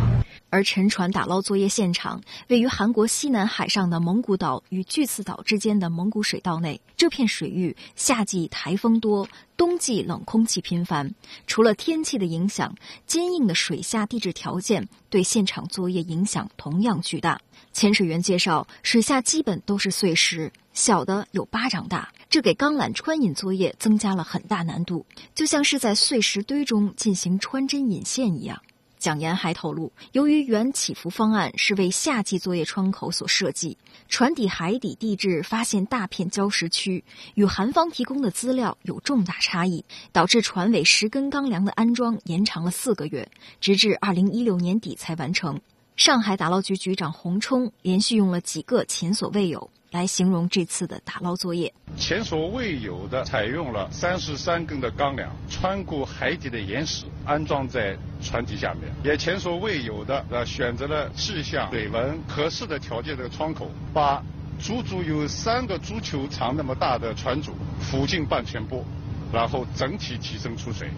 [0.49, 6.81] 而沉船打捞作业现场位于韩国西南海上的蒙古岛与巨次岛之间的蒙古水道内。
[6.97, 11.13] 这片水域夏季台风多，冬季冷空气频繁。
[11.47, 12.75] 除了天气的影响，
[13.05, 17.39] 坚硬的水下地质条件对现场作业影响同样巨大。
[17.71, 28.61] 潜水员介绍，水下基本都是碎石，小的有巴掌大，这给钢缆穿引作业增加了很大难度，就像是在碎石堆中进行穿针引线一样。
[28.99, 33.77] 蒋岩还透露，由于原起伏方案是为夏季作业窗口所设计，
[34.09, 43.27] 船底海底地质发现大片礁石区，与韩方提供的资料有重大差异，导致船尾十根钢梁的安装延长了四个月，
[43.61, 45.59] 直至二零一六年底才完成。
[45.95, 49.69] 上海打捞局局长洪冲连续用了几个前所未有。
[49.91, 64.21] 来形容这次的打捞作业，前所未有的采用了三十三根的钢梁，穿过海底的岩石，安装在船体下面；也前所未有的呃选择了气象、水文合适的条件的窗口，把
[64.59, 68.85] 足足有三个足球场那么大的船主浮进半全波，
[69.33, 70.89] 然后整体提升出水。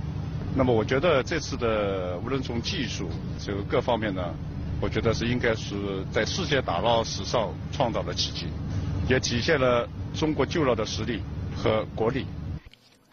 [0.54, 4.22] 那么我觉得这次的无论从技术这个各方面呢，
[4.82, 8.48] 我觉得是应该是在世界打捞史上创造了奇迹。
[9.08, 11.22] 也体现了中国救捞的实力
[11.56, 12.26] 和国力。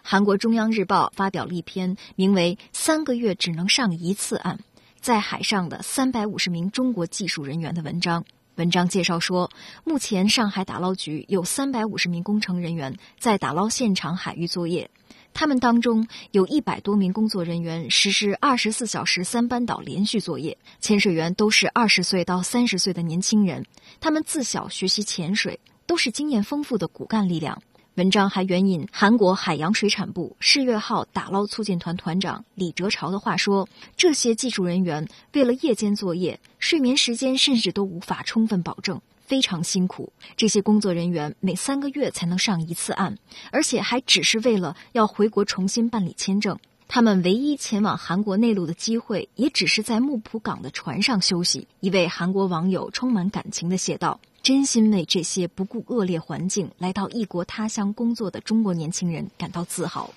[0.03, 4.59] 韩国中央日报发表了一篇名为《三个月只能上一次岸，
[5.01, 8.25] 在海上的三百五十名中国技术人员》的文章。
[8.57, 9.51] 文章介绍说，
[9.85, 14.91] 目前上海打捞局有三百五十名工程人员在打捞现场海域作业。
[15.35, 23.65] 他们当中有一百多名工作人员实施二十四小时三班倒连续作业，潜水员都是二十岁到三十岁的年轻人，
[24.01, 27.61] 他们自小学习潜水，都是经验丰富的骨干力量。
[27.95, 43.19] 文章还援引韩国海洋水产部世越号打捞促进团团长李哲朝的话说：“这些技术人员为了夜间作业，睡眠时间甚至都无法充分保证。”非常辛苦，这些工作人员每三个月才能上一次岸，
[43.51, 46.59] 而且还只是为了要回国重新办理签证。
[46.87, 51.69] 他们唯一前往韩国内陆的机会，也只是在木浦港的船上休息。
[51.81, 54.19] 一位韩国网友充满感情的写道
[54.49, 60.11] ：“真心为这些不顾恶劣环境来到异国他乡工作的中国年轻人感到自豪。”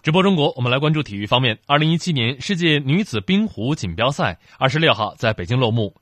[0.00, 1.58] 直播中国，我们来关注体育方面。
[1.66, 5.94] 二零一七年世界女子冰壶锦标赛二十六号在北京落幕，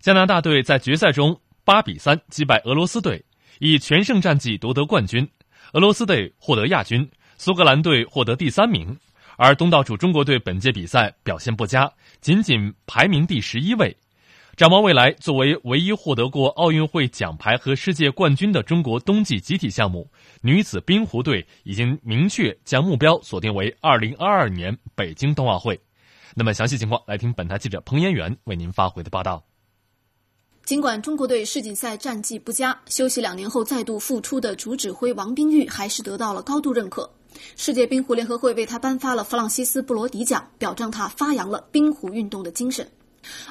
[0.00, 3.22] 加拿大队在决赛中八比三击败俄罗斯队，
[3.58, 5.28] 以全胜战绩夺得冠军。
[5.74, 7.06] 俄罗斯队获得亚军，
[7.36, 8.98] 苏格兰队获得第三名。
[9.44, 13.96] 而东道主中国队本届比赛表现不佳，仅仅排名第十一位。
[14.54, 20.08] 展望未来，作为唯一获得过奥运会奖牌和世界冠军的中国冬季集体项目
[20.42, 25.76] 女子冰壶队，已经明确将目标锁定为二零二二年北京冬奥会。
[26.36, 29.42] 那么，详细情况来听本台记者彭延元为您发回的报道。
[30.64, 37.12] 尽管中国队世锦赛战绩不佳，休息两年后再度复出的主指挥王冰玉还是得到了高度认可。
[37.56, 42.86] 世界冰壶联合会为他颁发了弗朗西斯·布罗迪奖，表彰他发扬了冰壶运动的精神。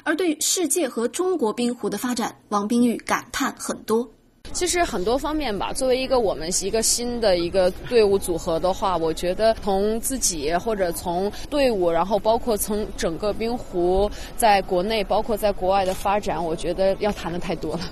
[0.04, 4.08] 而对于世界和中国冰壶的发展，王冰玉感叹很多。
[4.52, 17.90] 其实很多方面吧，作为一个我们一个新的一个队伍组合的话，我觉得从自己或者从队伍，然后包括从整个冰壶在国内，包括在国外的发展，我觉得要谈的太多了。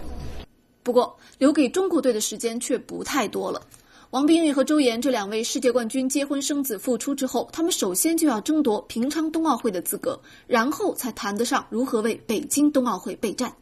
[0.82, 3.62] 不过，留给中国队的时间却不太多了。
[4.10, 13.54] 王冰玉和周岩这两位世界冠军结婚生子复出之后，他们首先就要争夺平昌冬奥会的资格，然后才谈得上如何为北京冬奥会备战。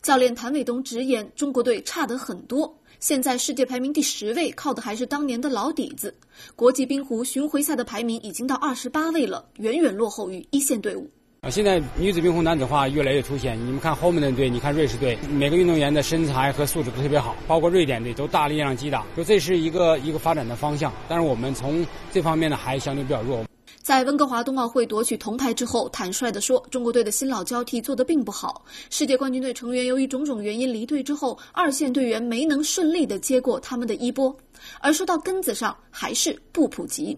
[0.00, 6.14] 教练谭伟东直言，中国队差得很多，现在世界排名第十位，靠的还是当年的老底子。
[6.54, 11.10] 国际冰壶巡回赛的排名已经到二十八位了，远远落后于一线队伍。
[11.50, 13.58] 现在女子冰壶男子化越来越凸显。
[13.58, 20.92] 你们看后面的队，你看瑞士队，每个运动员的身材和素质都特别好，包括瑞典队都大力量击打，就这是一个一个发展的方向。
[21.08, 23.44] 但是我们从这方面呢，还相对比较弱。
[23.80, 28.62] 在温哥华冬奥会夺取铜牌之后，坦率地说，中国队的新老交替做得并不好。
[28.90, 34.36] 世界冠军队成员由于种种原因离队之后，二线队员没能顺利地接过他们的衣钵，
[34.80, 37.16] 而说到根子上，还是不普及。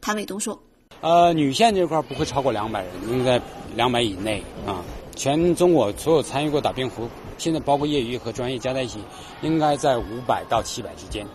[0.00, 0.60] 谭伟东说。
[1.00, 3.40] 呃，女线这块不会超过两百人，应该
[3.76, 4.84] 两百以内啊。
[5.14, 8.98] 全中国所有参与过打冰壶，现在包括业余和专业加在一起，
[9.42, 11.26] 应该在五百到七百之间。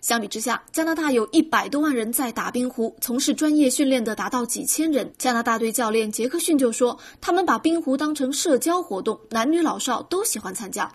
[0.00, 5.10] 相比之下，加拿大有一百多万人在打冰壶，从事专业训练的达到几千人。
[5.16, 10.90] 加拿大队教练杰克逊就说，他们把冰壶当成社交活动，男女老少都喜欢参加。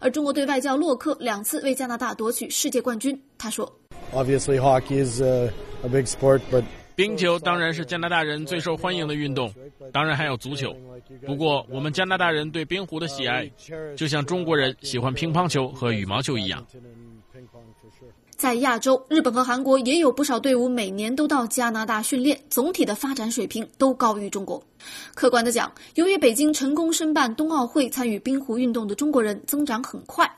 [0.00, 3.70] 而中国队外教洛克两次为加拿大夺取世界冠军，他说。
[4.14, 5.50] Obviously, hockey is a,
[5.82, 6.64] a big sport, but
[6.96, 9.52] 冰球当然是加拿大人最受欢迎的运动，
[9.92, 10.74] 当然还有足球。
[11.26, 13.48] 不过，我们加拿大人对冰壶的喜爱，
[13.94, 16.66] 就像中国人喜欢乒乓球和羽毛球一样。
[18.30, 24.62] 在亚洲，日本和韩国也有不少队伍每年都到加拿大训练，总体的发展水平都高于中国。
[25.14, 30.30] 客观的讲，由于北京成功申办冬奥会，参与冰壶运动的中国人增长很快。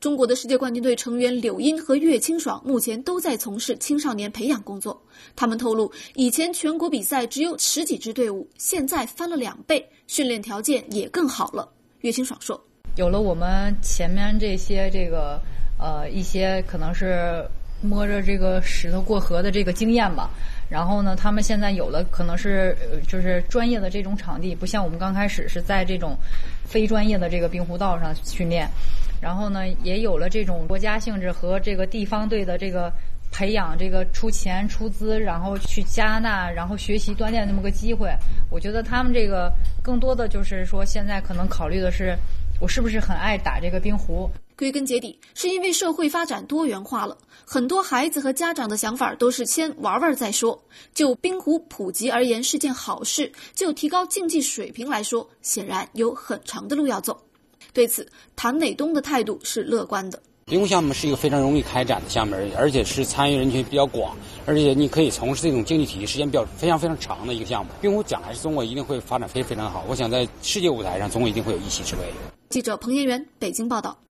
[0.00, 5.00] 中国的世界冠军队成员柳茵和岳清爽目前都在从事青少年培养工作。
[5.34, 11.68] 他们透露，以前全国比赛只有十几支队伍，现在翻了两倍，训练条件也更好了。
[12.00, 12.62] 岳清爽说
[12.96, 15.40] ：“有了我们前面这些这个
[15.78, 17.44] 呃一些可能是
[17.82, 20.30] 摸着这个石头过河的这个经验吧。
[20.68, 22.76] 然后呢，他们现在有了可能是
[23.08, 26.16] 就是专业的这种场地，不像我们刚开始是在这种
[26.64, 28.68] 非专业的这个冰壶道上训练。”
[29.26, 32.92] 然后呢，也有了这种国家性质和这个地方队的这个
[33.32, 38.08] 培养，这个出钱出资，然后去加拿大，然后学习锻炼那么个机会。
[38.52, 39.52] 我觉得他们这个
[39.82, 42.16] 更多的就是说，现在可能考虑的是，
[42.60, 44.30] 我是不是很爱打这个冰壶。
[44.56, 50.62] 归根结底，是因为社会发展多元化了，很多孩子和家长的想法都是先玩玩再说。
[50.94, 57.25] 就冰壶普及而言是件好事，就提高竞技水平来说，显然有很长的路要走。
[57.76, 60.18] 对此，谭美东的态度是乐观的。
[60.46, 64.16] 冰壶项目是一个非常容易开展的项目，而且是参与人群比较广，
[64.46, 67.70] 而且你可以从事这种竞技体育时间比较非常非常长的一个项目。
[67.78, 72.00] 冰壶将来中国一定会发展非非常好，我想在世界舞台上，中国一定会有一席之位。
[72.48, 74.05] 记者彭延元，北京报道。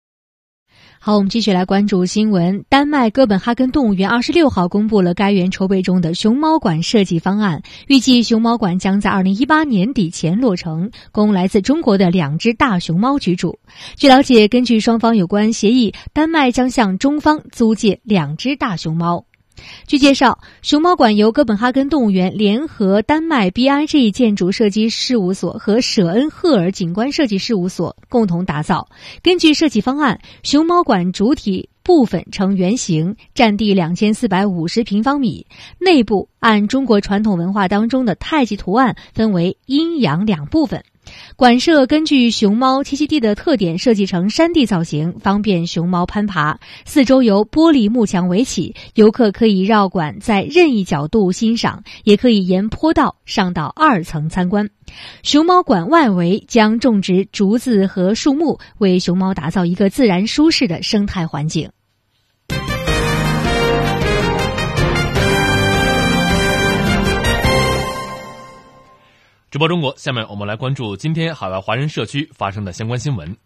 [1.05, 2.65] 好，我们继续来关注新闻。
[2.69, 13.59] 丹麦哥本哈根动物园二十六号公布了该园筹备中的熊猫馆设计方案，预计熊猫馆将在二零一八年底前落成，供来自中国的两只大熊猫居住。
[13.97, 19.25] 据了解，根据双方有关协议，丹麦将向中方租借两只大熊猫。
[19.87, 28.89] 据介绍，熊猫馆由哥本哈根动物园联合丹麦 BIG 建筑设计事务所和舍恩赫尔景观设计事务所共同打造。
[29.23, 35.47] 根据设计方案，熊猫馆主体部分呈圆形，占地两千四百五十平方米，
[35.79, 40.85] 内部按中国传统文化当中的太极图案分为阴阳两部分。
[41.37, 46.61] 馆舍根据熊猫栖息地的特点设计成山地造型，方便熊猫攀爬。
[46.85, 54.71] 四周由玻璃幕墙围起，游客可以绕馆在任意角度欣赏，也可以沿坡道上到二层参观。
[55.23, 61.71] 熊猫馆外围将种植竹子和树木，为熊猫打造一个自然舒适的生态环境。
[69.53, 73.37] 直播中国，下面我们来关注今天海外华人社区发生的相关新闻。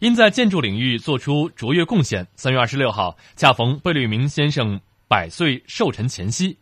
[0.00, 6.58] 因在建筑领域做出卓越贡献，三月二十六号恰逢贝聿铭先生百岁寿辰前夕，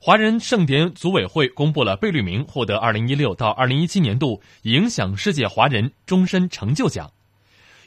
[0.00, 7.10] 华人盛典组委会公布了贝聿铭获得二零一六到二零一七年度影响世界华人终身成就奖。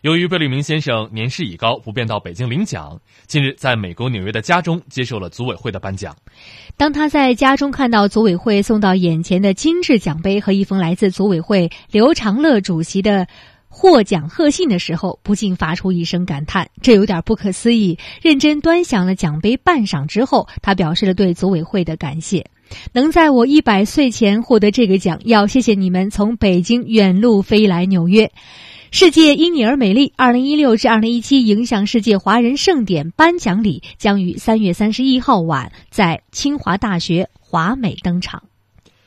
[0.01, 2.97] 由于贝聿铭先生年事已高，不便到北京领奖。
[3.27, 6.15] 近日，在美国纽约的家中接受了组委会的颁奖。
[6.77, 13.27] 当他在家中看到组委会送到眼前的精致奖杯和一封来自组委会刘长乐主席的
[13.67, 22.45] 获奖贺信的时候，不禁发出一声感叹：“这有点不可思议。”认真端详了奖杯半晌之后，他表示了对组委会的感谢
[22.93, 28.31] ：“能在我一百岁前获得这个奖，要谢谢你们从北京远路飞来纽约。”
[28.91, 38.43] 世界因你而美丽，二零一六至二零一七影响世界华人盛典颁奖礼将于三月三十一号晚在清华大学华美登场。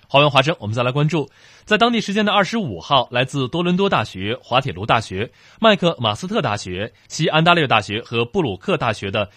[0.09, 1.29] 华文华声，我们再来关注，
[1.65, 9.31] 在当地时间的二十五号，来自多伦多大学、滑铁卢大学、麦克马斯特大学、西安大略大学和布鲁克大学的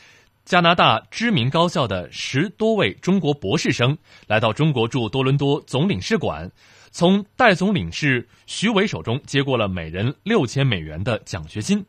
[0.45, 6.51] 加拿大知名高校的十多位中国博士生，来到中国驻多伦多总领事馆。
[6.97, 11.85] 从代总领事徐伟手中接过了每人六千美元的奖学金。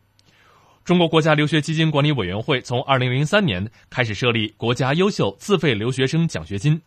[0.84, 6.82] 中国国家留学基金管理委员会从二零零三年开始设立国家优秀自费留学生奖学金，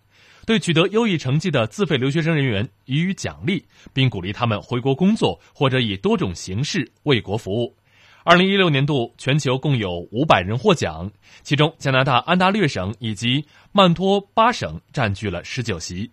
[0.46, 3.64] 对取得优异成绩的自费留学生人员予以奖励，
[3.94, 7.74] 并鼓励他们回国工作或者以多种形式为国服务。
[8.26, 11.10] 二零一六年度全球共有五百人获奖，
[11.42, 16.12] 其中加拿大安大略省以及曼托巴省占据了十九席。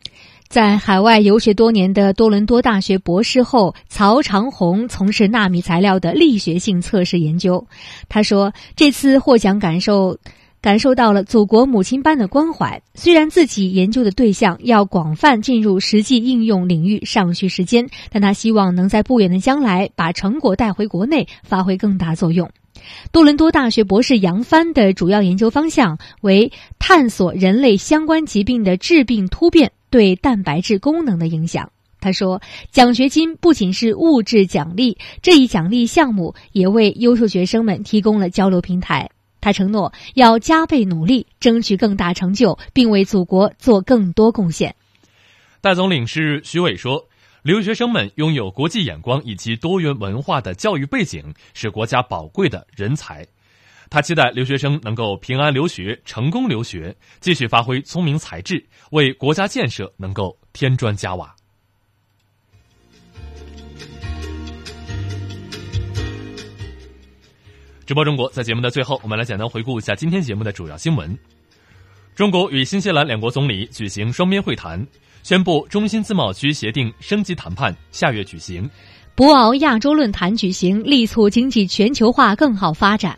[0.48, 7.66] 在海外游学多年的多伦多大学博士后曹长红从事纳米材料的力学性测试研究。
[8.08, 10.18] 他说：“这次获奖感受
[10.62, 12.82] 感受到了祖国母亲般的关怀。
[12.94, 22.50] 虽然自己研究的对象要广泛进入实际应用领域尚需时间，但他希望能在不远的将来把成果带回国内，发挥更大作用。”
[23.10, 31.70] 多伦多大学博士杨帆的主要研究方向为探索人类相关疾病的致病突变对蛋白质功能的影响。
[31.98, 39.10] 他说：“奖学金不仅是物质奖励，这一奖励项目也为优秀学生们提供了交流平台。”
[39.40, 44.74] 他承诺要加倍努力，争取更大成就，并为祖国做更多贡献。
[45.60, 47.08] 戴总领事徐伟说
[47.42, 53.26] ：“留学生们拥有国际眼光以及多元文化的教育背景，是国家宝贵的人才。”
[53.88, 61.34] 他期待留学生能够平安留学、成功留学，继续发挥聪明才智，为国家建设能够添砖加瓦。
[67.86, 71.16] 直播中国，在节目的最后，我们来简单回顾一下今天节目的主要新闻。
[72.16, 74.84] 中国与新西兰两国总理举行双边会谈，
[75.22, 78.68] 宣布中新自贸区协定升级谈判下月举行。
[79.14, 83.16] 博鳌亚洲论坛举行，力促经济全球化更好发展。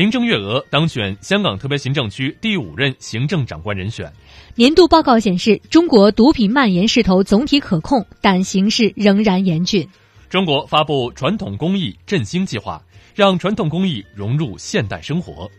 [0.00, 4.10] 林郑月娥当选香港特别行政区第五任行政长官人选。
[4.54, 9.86] 年度报告显示，中国毒品蔓延势头总体可控，但形势仍然严峻。
[10.30, 12.82] 中国发布传统工艺振兴计划。
[13.14, 15.50] 让传统工艺融入现代生活。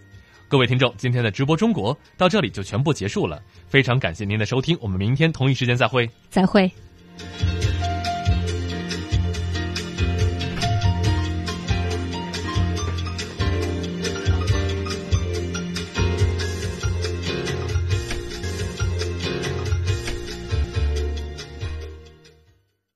[0.47, 6.09] 各位听众，今天的直播中国到这里就全部结束了，非常感谢您的收听，我们明天同一时间再会。
[6.31, 6.71] 再会。